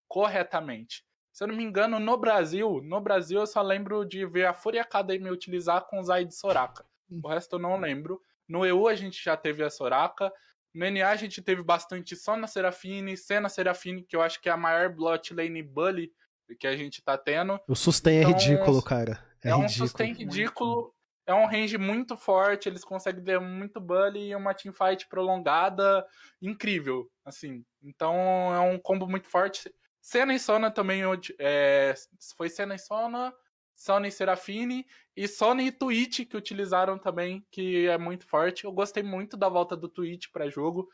[0.06, 1.02] corretamente.
[1.32, 4.52] Se eu não me engano, no Brasil, no Brasil eu só lembro de ver a
[4.52, 6.84] Fúria Academy utilizar com Zay de Soraka.
[7.10, 8.20] O resto eu não lembro.
[8.48, 10.32] No EU a gente já teve a Soraka.
[10.74, 14.48] No NA a gente teve bastante só na Serafine, Senna Serafine, que eu acho que
[14.48, 16.12] é a maior bot lane bully
[16.58, 17.58] que a gente tá tendo.
[17.68, 19.18] O sustain é Então, ridículo, cara.
[19.42, 19.88] É, É, um ridículo.
[19.88, 20.94] sustain ridículo.
[21.26, 26.06] é um range muito forte, eles conseguem ter muito bully e uma teamfight prolongada
[26.42, 27.64] incrível, assim.
[27.82, 28.14] Então
[28.54, 29.72] é um combo muito forte.
[30.02, 31.00] Senna e Sona também
[31.38, 31.94] é,
[32.36, 33.32] foi Senna e Sona,
[33.74, 38.64] Sona e Serafine e Sona e Twitch que utilizaram também, que é muito forte.
[38.64, 40.88] Eu gostei muito da volta do Twitch para jogo.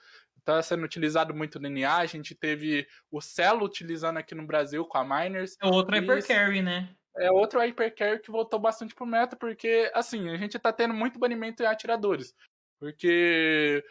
[0.45, 1.99] Tá sendo utilizado muito no NA.
[1.99, 5.57] A gente teve o Celo utilizando aqui no Brasil com a Miners.
[5.62, 6.95] É outro Hyper Carry, né?
[7.16, 10.95] É outro Hyper Carry que voltou bastante pro meta, porque, assim, a gente tá tendo
[10.95, 12.35] muito banimento em atiradores.
[12.78, 13.85] Porque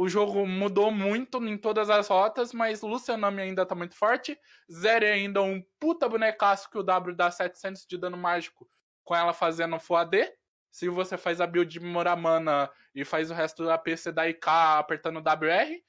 [0.00, 4.34] o jogo mudou muito em todas as rotas, mas Lucianami ainda tá muito forte.
[4.72, 8.66] Zeri ainda um puta bonecaço que o W dá 700 de dano mágico
[9.04, 10.32] com ela fazendo Full AD.
[10.70, 14.48] Se você faz a build de Moramana e faz o resto da PC da IK
[14.78, 15.82] apertando WR.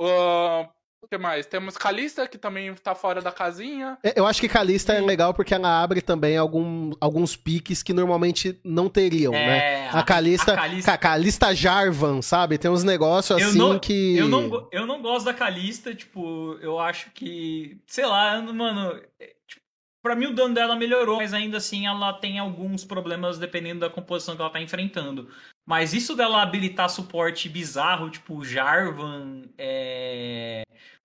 [0.00, 0.68] Uh,
[1.02, 1.46] o que mais?
[1.46, 3.98] Temos Calista, que também tá fora da casinha.
[4.04, 4.98] É, eu acho que Calista e...
[4.98, 9.88] é legal porque ela abre também algum, alguns piques que normalmente não teriam, é, né?
[9.90, 10.98] A Calista, a Calista...
[10.98, 12.56] Calista Jarvan, sabe?
[12.56, 14.16] Tem uns negócios assim não, que.
[14.16, 17.80] Eu não, eu não gosto da Calista, tipo, eu acho que.
[17.86, 19.00] Sei lá, mano.
[19.18, 19.62] É, tipo,
[20.00, 23.90] pra mim o dano dela melhorou, mas ainda assim ela tem alguns problemas dependendo da
[23.90, 25.28] composição que ela tá enfrentando.
[25.64, 30.64] Mas isso dela habilitar suporte bizarro, tipo Jarvan, é...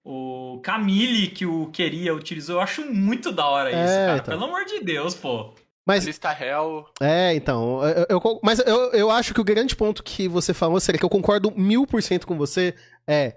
[0.10, 4.18] o Camille que o queria utilizou, eu acho muito da hora isso, é, cara.
[4.20, 4.40] Então.
[4.40, 5.54] Pelo amor de Deus, pô.
[5.86, 6.86] Mas, Lista Hell.
[7.02, 7.82] É, então.
[7.84, 11.04] Eu, eu, mas eu, eu acho que o grande ponto que você falou, seria que
[11.04, 12.74] eu concordo mil por cento com você,
[13.06, 13.36] é.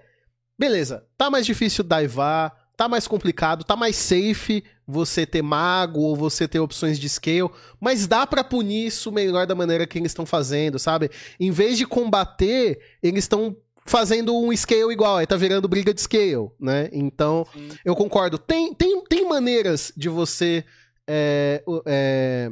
[0.57, 6.15] Beleza, tá mais difícil daivar, tá mais complicado, tá mais safe você ter mago ou
[6.15, 7.49] você ter opções de scale,
[7.79, 11.09] mas dá para punir isso melhor da maneira que eles estão fazendo, sabe?
[11.39, 16.01] Em vez de combater, eles estão fazendo um scale igual, aí tá virando briga de
[16.01, 16.89] scale, né?
[16.91, 17.69] Então, Sim.
[17.83, 18.37] eu concordo.
[18.37, 20.63] Tem, tem, tem maneiras de você
[21.07, 22.51] é, é,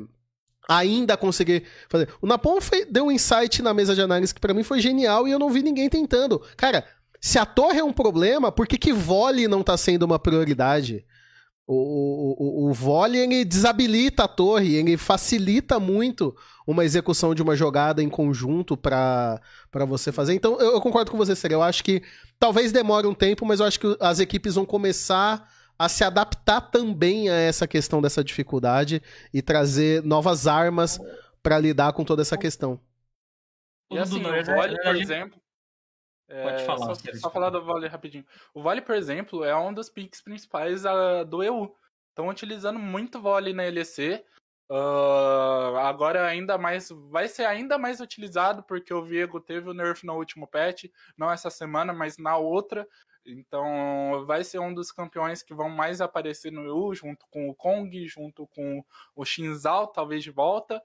[0.68, 2.10] ainda conseguir fazer.
[2.22, 2.60] O Napon
[2.90, 5.50] deu um insight na mesa de análise que para mim foi genial e eu não
[5.50, 6.42] vi ninguém tentando.
[6.58, 6.86] Cara,
[7.22, 11.06] se a torre é um problema, por que, que vôlei não tá sendo uma prioridade?
[11.72, 17.56] O, o, o vôlei ele desabilita a torre, ele facilita muito uma execução de uma
[17.56, 19.40] jogada em conjunto para
[19.88, 20.34] você fazer.
[20.34, 21.58] Então eu, eu, concordo com você, Sérgio.
[21.58, 22.02] Eu acho que
[22.40, 25.48] talvez demore um tempo, mas eu acho que as equipes vão começar
[25.78, 29.00] a se adaptar também a essa questão dessa dificuldade
[29.32, 31.00] e trazer novas armas
[31.44, 32.80] para lidar com toda essa questão.
[33.92, 35.40] E assim, o vôlei, por exemplo,
[36.30, 36.96] Pode é, falar.
[36.96, 38.26] Só, só falar do Vale rapidinho.
[38.54, 41.76] O Vale, por exemplo, é um dos picks principais uh, do EU.
[42.10, 44.24] Estão utilizando muito Vale na LEC.
[44.72, 50.06] Uh, agora ainda mais vai ser ainda mais utilizado porque o Viego teve o nerf
[50.06, 50.86] no último patch,
[51.18, 52.88] não essa semana, mas na outra.
[53.26, 57.56] Então vai ser um dos campeões que vão mais aparecer no EU, junto com o
[57.56, 58.84] Kong, junto com
[59.16, 60.82] o Shinzal, talvez de volta.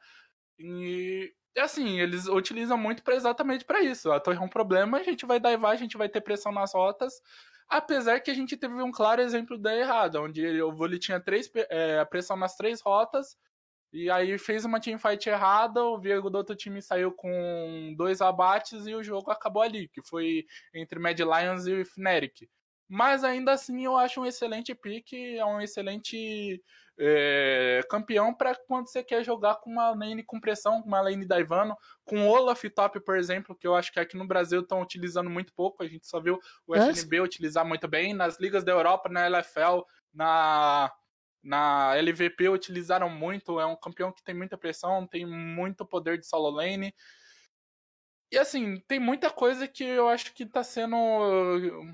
[0.59, 4.11] E assim, eles utilizam muito pra, exatamente para isso.
[4.12, 6.74] A torre é um problema, a gente vai daivar, a gente vai ter pressão nas
[6.74, 7.22] rotas.
[7.68, 11.50] Apesar que a gente teve um claro exemplo da errada, onde o Voli tinha três,
[11.70, 13.36] é, pressão nas três rotas,
[13.92, 18.86] e aí fez uma teamfight errada, o Viego do outro time saiu com dois abates
[18.86, 20.44] e o jogo acabou ali, que foi
[20.74, 22.48] entre Mad Lions e Fnatic.
[22.88, 26.61] Mas ainda assim eu acho um excelente pick, é um excelente
[26.99, 31.26] é, campeão para quando você quer jogar com uma lane com pressão, com uma lane
[31.26, 34.80] da Ivano, com Olaf top, por exemplo, que eu acho que aqui no Brasil estão
[34.80, 36.90] utilizando muito pouco, a gente só viu o é.
[36.90, 39.82] FNB utilizar muito bem, nas ligas da Europa, na LFL,
[40.12, 40.92] na,
[41.42, 46.26] na LVP utilizaram muito, é um campeão que tem muita pressão, tem muito poder de
[46.26, 46.95] solo lane,
[48.35, 50.97] e assim, tem muita coisa que eu acho que tá sendo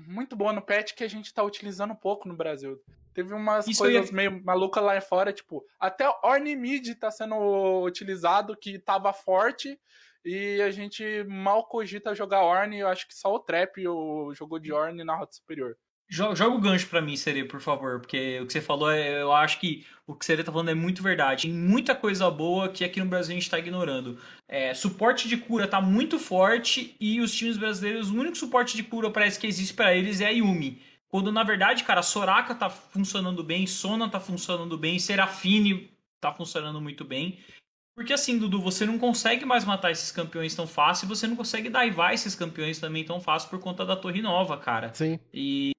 [0.07, 2.81] muito boa no patch que a gente tá utilizando pouco no Brasil.
[3.13, 4.15] Teve umas Isso coisas ia...
[4.15, 9.79] meio malucas lá fora, tipo, até Orne Mid tá sendo utilizado, que tava forte,
[10.23, 14.59] e a gente mal cogita jogar Orne, eu acho que só o Trap o jogou
[14.59, 15.77] de Orne na rota superior.
[16.13, 19.31] Joga, o gancho para mim, Seria, por favor, porque o que você falou, é, eu
[19.31, 21.43] acho que o que Seria tá falando é muito verdade.
[21.43, 24.19] Tem muita coisa boa que aqui no Brasil a gente tá ignorando.
[24.45, 28.83] É, suporte de cura tá muito forte e os times brasileiros, o único suporte de
[28.83, 30.81] cura parece que existe para eles é a Yumi.
[31.07, 35.89] Quando na verdade, cara, Soraka tá funcionando bem, Sona tá funcionando bem, Serafine
[36.19, 37.39] tá funcionando muito bem.
[37.95, 41.69] Porque assim, Dudu, você não consegue mais matar esses campeões tão fácil, você não consegue
[41.69, 44.93] daivar esses campeões também tão fácil por conta da Torre Nova, cara.
[44.93, 45.17] Sim.
[45.33, 45.71] E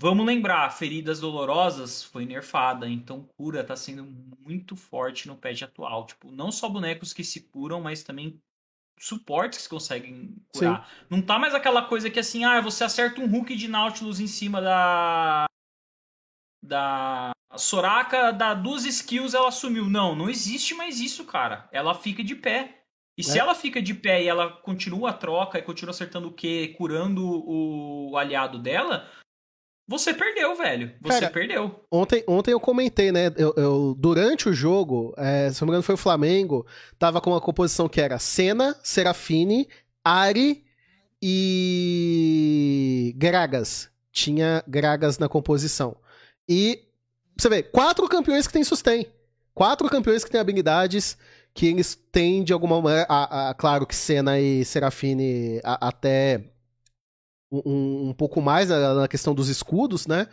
[0.00, 4.04] vamos lembrar, feridas dolorosas foi nerfada, então cura tá sendo
[4.40, 6.06] muito forte no patch atual.
[6.06, 8.40] Tipo, não só bonecos que se curam, mas também
[8.98, 10.86] suportes que conseguem curar.
[10.88, 11.04] Sim.
[11.10, 14.26] Não tá mais aquela coisa que assim, ah, você acerta um hook de Nautilus em
[14.26, 15.44] cima da.
[16.62, 17.32] Da.
[17.56, 19.88] Soraka dá duas skills, ela sumiu.
[19.88, 21.68] Não, não existe mais isso, cara.
[21.72, 22.84] Ela fica de pé.
[23.18, 23.40] E se É.
[23.40, 27.22] ela fica de pé e ela continua a troca e continua acertando o Q, curando
[27.26, 29.10] o aliado dela,
[29.88, 30.92] você perdeu, velho.
[31.02, 31.84] Você Cara, perdeu.
[31.90, 33.32] Ontem, ontem eu comentei, né?
[33.36, 36.64] Eu, eu- durante o jogo, é, se não me engano foi o Flamengo,
[36.98, 39.68] tava com uma composição que era Senna, Serafine,
[40.04, 40.64] Ari
[41.22, 43.88] e Gragas.
[44.12, 45.96] Tinha Gragas na composição.
[46.48, 46.82] E
[47.36, 49.06] você vê, quatro campeões que tem sustain.
[49.54, 51.16] Quatro campeões que têm habilidades
[51.52, 53.06] que eles têm de alguma maneira.
[53.08, 56.44] a- a- claro que Senna e Serafine a- até
[57.50, 60.26] um, um pouco mais na, na questão dos escudos, né?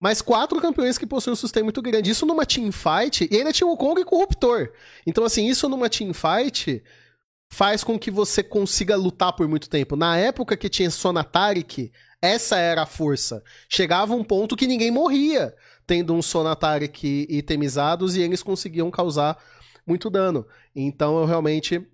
[0.00, 2.10] Mas quatro campeões que possuem um sustain muito grande.
[2.10, 3.28] Isso numa teamfight.
[3.30, 4.70] E ainda tinha o Kong e Corruptor.
[5.04, 6.82] Então, assim, isso numa teamfight
[7.50, 9.96] faz com que você consiga lutar por muito tempo.
[9.96, 11.90] Na época que tinha Sonatarik,
[12.20, 13.42] essa era a força.
[13.68, 15.54] Chegava um ponto que ninguém morria
[15.86, 19.38] tendo um Sonatarik itemizados e eles conseguiam causar
[19.86, 20.46] muito dano.
[20.76, 21.84] Então eu realmente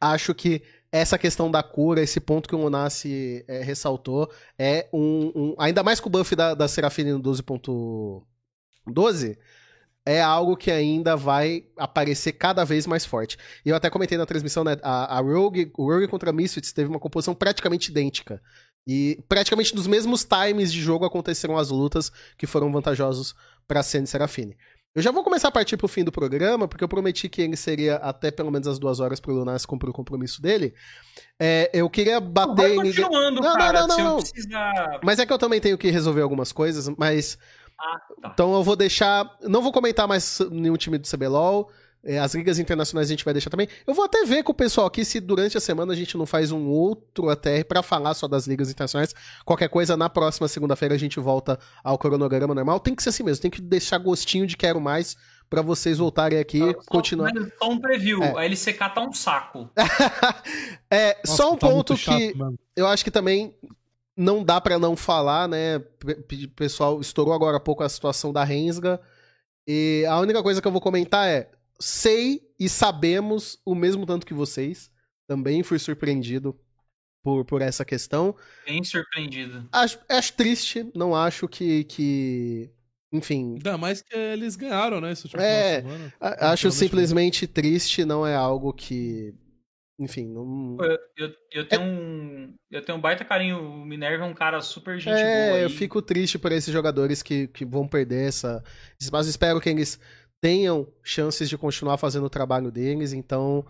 [0.00, 5.32] acho que essa questão da cura, esse ponto que o Monassi é, ressaltou, é um,
[5.34, 9.36] um- Ainda mais com o buff da, da Serafine no 12.12,
[10.06, 13.36] é algo que ainda vai aparecer cada vez mais forte.
[13.64, 14.78] E eu até comentei na transmissão, né?
[14.82, 18.40] A, a Rogue, o Rogue contra Misfits teve uma composição praticamente idêntica.
[18.86, 23.34] E praticamente nos mesmos times de jogo aconteceram as lutas que foram vantajosos
[23.66, 24.56] para Senna e Serafine.
[24.94, 27.56] Eu já vou começar a partir pro fim do programa, porque eu prometi que ele
[27.56, 30.74] seria até pelo menos as duas horas pro Lunas cumprir o compromisso dele.
[31.38, 32.76] É, eu queria bater em.
[32.76, 33.86] continuando, Não, não, cara.
[33.86, 34.16] não, se não.
[34.16, 35.00] eu precisar.
[35.04, 37.38] Mas é que eu também tenho que resolver algumas coisas, mas.
[37.78, 38.30] Ah, tá.
[38.32, 39.30] Então eu vou deixar.
[39.42, 41.70] Não vou comentar mais nenhum time do CBLOL.
[42.04, 43.68] É, As ligas internacionais a gente vai deixar também.
[43.86, 46.26] Eu vou até ver com o pessoal aqui se durante a semana a gente não
[46.26, 49.14] faz um outro ATR pra falar só das ligas internacionais.
[49.44, 52.78] Qualquer coisa, na próxima segunda-feira a gente volta ao cronograma normal.
[52.80, 55.16] Tem que ser assim mesmo, tem que deixar gostinho de quero mais
[55.50, 57.32] pra vocês voltarem aqui e Só- continuar.
[57.34, 58.22] mas Só um preview.
[58.22, 58.38] É.
[58.38, 59.68] A LCK tá um saco.
[60.90, 62.34] é, Nossa, só um tá ponto chato que
[62.76, 63.54] eu acho que também
[64.16, 65.78] não dá pra não falar, né?
[66.56, 69.00] Pessoal estourou agora há pouco a situação da Rensga.
[69.66, 74.26] E a única coisa que eu vou comentar é: sei e sabemos o mesmo tanto
[74.26, 74.90] que vocês.
[75.26, 76.58] Também fui surpreendido
[77.22, 78.34] por, por essa questão.
[78.66, 79.68] Bem surpreendido.
[79.72, 81.84] Acho, acho triste, não acho que.
[81.84, 82.70] que
[83.12, 85.12] enfim, Ainda mais que eles ganharam, né?
[85.12, 86.14] Esse último É, semana.
[86.20, 89.34] acho Finalmente simplesmente triste, não é algo que.
[90.00, 90.76] Enfim, não.
[90.80, 92.54] Eu, eu, eu tenho um.
[92.70, 93.58] Eu tenho um baita carinho.
[93.60, 95.58] O Minerva é um cara super gente É, boa.
[95.58, 95.72] eu aí.
[95.72, 98.62] fico triste por esses jogadores que, que vão perder essa.
[98.98, 99.28] esse espaço.
[99.28, 99.98] Espero que eles
[100.40, 103.64] tenham chances de continuar fazendo o trabalho deles, então.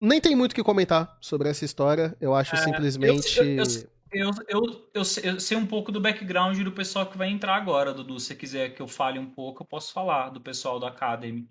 [0.00, 2.16] Nem tem muito o que comentar sobre essa história.
[2.20, 3.38] Eu acho É, simplesmente.
[3.38, 7.92] eu- eu- Eu, eu, sei, um pouco do background do pessoal que vai entrar agora,
[7.92, 8.18] Dudu.
[8.20, 11.48] Se você quiser que eu fale um pouco, eu posso falar do pessoal da Academy.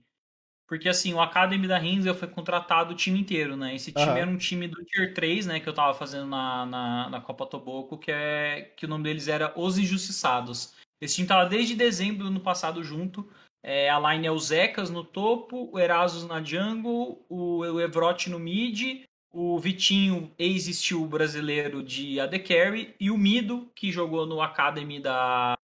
[0.67, 3.75] Porque assim, o Academy da Rinsel foi contratado o time inteiro, né?
[3.75, 4.17] Esse time Aham.
[4.19, 5.59] era um time do Tier 3, né?
[5.59, 9.27] Que eu tava fazendo na, na, na Copa Toboco, que, é, que o nome deles
[9.27, 10.73] era Os Injustiçados.
[10.99, 13.29] Esse time tava desde dezembro do ano passado junto.
[13.67, 18.29] É, a line é o Zecas no topo, o Erasus na jungle, o, o Evrote
[18.29, 19.03] no mid,
[19.33, 25.57] o Vitinho, ex-steel brasileiro de AD Carry, e o Mido, que jogou no Academy da,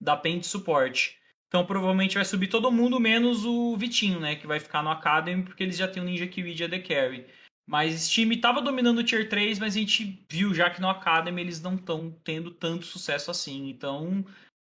[0.00, 1.20] da PEN de suporte.
[1.46, 4.34] Então provavelmente vai subir todo mundo, menos o Vitinho, né?
[4.34, 7.28] Que vai ficar no Academy, porque eles já têm o Ninja Kiwi de AD Carry.
[7.64, 10.88] Mas esse time tava dominando o Tier 3, mas a gente viu já que no
[10.88, 13.68] Academy eles não estão tendo tanto sucesso assim.
[13.68, 14.24] Então,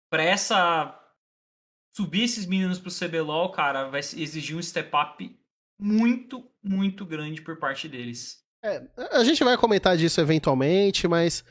[0.10, 1.01] para essa
[1.96, 5.40] subir esses meninos pro CBLOL, cara, vai exigir um step up
[5.80, 8.40] muito, muito grande por parte deles.
[8.64, 8.82] É,
[9.12, 11.44] a gente vai comentar disso eventualmente, mas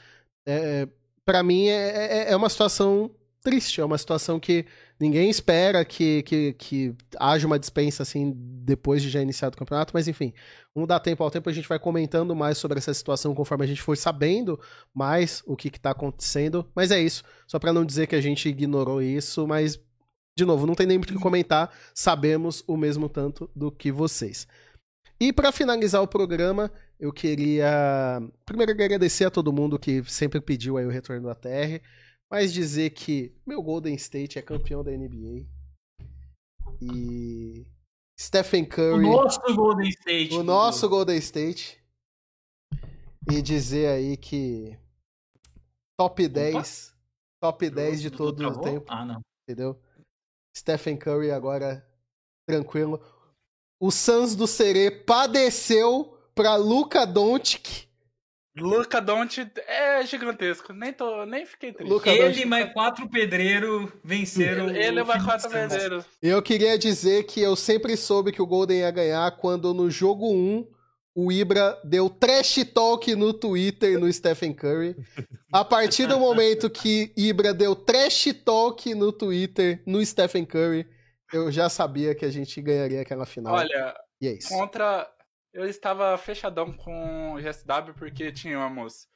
[0.46, 0.88] é,
[1.24, 3.10] para mim é, é, é uma situação
[3.42, 4.66] triste, é uma situação que
[4.98, 9.92] ninguém espera que, que, que haja uma dispensa assim depois de já iniciado o campeonato,
[9.94, 10.32] mas enfim,
[10.74, 13.66] vamos dar tempo ao tempo, a gente vai comentando mais sobre essa situação conforme a
[13.66, 14.60] gente for sabendo
[14.94, 18.48] mais o que está acontecendo, mas é isso, só para não dizer que a gente
[18.48, 19.80] ignorou isso, mas
[20.40, 23.92] de novo, não tem nem muito o que comentar, sabemos o mesmo tanto do que
[23.92, 24.48] vocês.
[25.20, 30.78] E para finalizar o programa, eu queria primeiro agradecer a todo mundo que sempre pediu
[30.78, 31.82] aí o retorno da TR,
[32.30, 35.44] mas dizer que meu Golden State é campeão da NBA.
[36.80, 37.66] E
[38.18, 40.34] Stephen O Curry, nosso Golden State.
[40.34, 41.78] o nosso Golden State.
[43.30, 44.74] E dizer aí que
[45.98, 46.94] top 10,
[47.42, 49.20] top 10 de todo o tempo, Ah, não.
[49.46, 49.78] entendeu?
[50.56, 51.86] Stephen Curry agora
[52.46, 53.00] tranquilo.
[53.78, 57.88] O Suns do Serê padeceu pra Luca Doncic
[58.56, 60.72] Luca Doncic é gigantesco.
[60.72, 61.90] Nem, tô, nem fiquei triste.
[61.90, 64.68] Luca Ele Doncic- e mais quatro pedreiros venceram.
[64.68, 66.04] Ele, ele Phoenix quatro verdadeiros.
[66.20, 70.30] Eu queria dizer que eu sempre soube que o Golden ia ganhar quando no jogo
[70.30, 70.66] 1
[71.14, 74.96] o Ibra deu trash talk no Twitter no Stephen Curry.
[75.52, 80.86] A partir do momento que Ibra deu trash talk no Twitter no Stephen Curry,
[81.32, 83.54] eu já sabia que a gente ganharia aquela final.
[83.54, 84.48] Olha, e é isso.
[84.48, 85.08] contra.
[85.52, 89.08] Eu estava fechadão com o GSW porque tínhamos.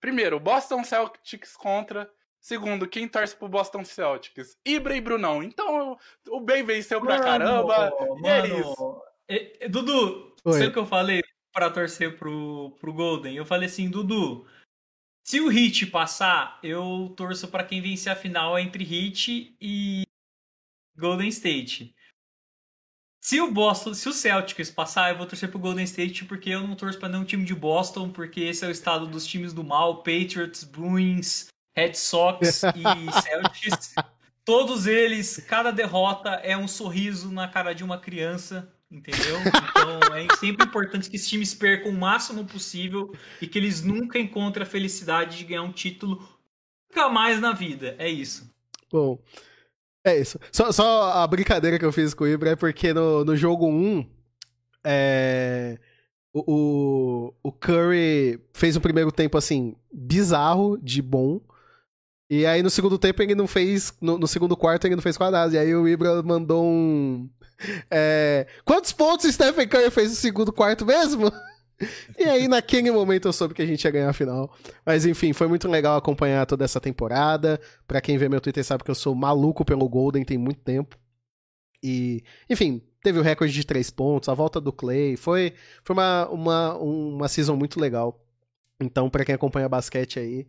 [0.00, 2.08] Primeiro, Boston Celtics contra.
[2.40, 4.56] Segundo, quem torce pro Boston Celtics?
[4.64, 5.42] Ibra e Brunão.
[5.42, 5.96] Então
[6.28, 7.92] o Ben venceu pra Mano, caramba.
[8.20, 9.02] e é mano, isso.
[9.28, 10.52] e- e- Dudu, Oi.
[10.54, 11.20] sabe o que eu falei
[11.52, 13.36] pra torcer pro, pro Golden?
[13.36, 14.46] Eu falei assim, Dudu,
[15.24, 20.02] se o Heat passar, eu torço pra quem vencer a final entre Heat e
[20.96, 21.94] Golden State.
[23.22, 26.66] Se o Boston, se o Celtics passar, eu vou torcer pro Golden State porque eu
[26.66, 29.62] não torço pra nenhum time de Boston, porque esse é o estado dos times do
[29.62, 33.94] mal, Patriots, Bruins, Red Sox e Celtics.
[34.44, 39.38] Todos eles, cada derrota é um sorriso na cara de uma criança, entendeu?
[39.70, 44.18] Então é sempre importante que esses times percam o máximo possível e que eles nunca
[44.18, 46.22] encontrem a felicidade de ganhar um título
[46.90, 47.96] nunca mais na vida.
[47.98, 48.48] É isso.
[48.90, 49.18] Bom,
[50.04, 50.38] é isso.
[50.52, 53.66] Só, só a brincadeira que eu fiz com o Ibra é porque no, no jogo
[53.66, 54.06] 1,
[54.84, 55.78] é,
[56.34, 61.40] o, o, o Curry fez um primeiro tempo, assim, bizarro, de bom.
[62.30, 63.92] E aí no segundo tempo ele não fez.
[64.00, 65.54] No, no segundo quarto ele não fez quase nada.
[65.54, 67.28] E aí o Ibra mandou um.
[67.90, 71.30] É, quantos pontos o Stephen Curry fez no segundo quarto mesmo?
[72.16, 74.54] E aí, naquele momento, eu soube que a gente ia ganhar a final.
[74.86, 77.60] Mas enfim, foi muito legal acompanhar toda essa temporada.
[77.88, 80.96] Pra quem vê meu Twitter sabe que eu sou maluco pelo Golden tem muito tempo.
[81.82, 85.16] E, enfim, teve o recorde de três pontos, a volta do Clay.
[85.16, 88.24] Foi, foi uma, uma, uma season muito legal.
[88.80, 90.46] Então, pra quem acompanha basquete aí,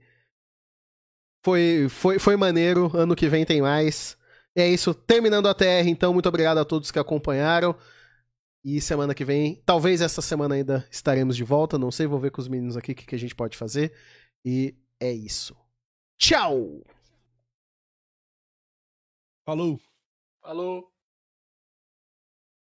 [1.43, 2.91] foi, foi, foi maneiro.
[2.93, 4.17] Ano que vem tem mais.
[4.55, 4.93] E é isso.
[4.93, 7.75] Terminando a TR, então, muito obrigado a todos que acompanharam.
[8.63, 11.77] E semana que vem, talvez essa semana ainda estaremos de volta.
[11.77, 13.93] Não sei, vou ver com os meninos aqui o que, que a gente pode fazer.
[14.45, 15.55] E é isso.
[16.17, 16.81] Tchau!
[19.45, 19.79] Falou!
[20.41, 20.92] Falou.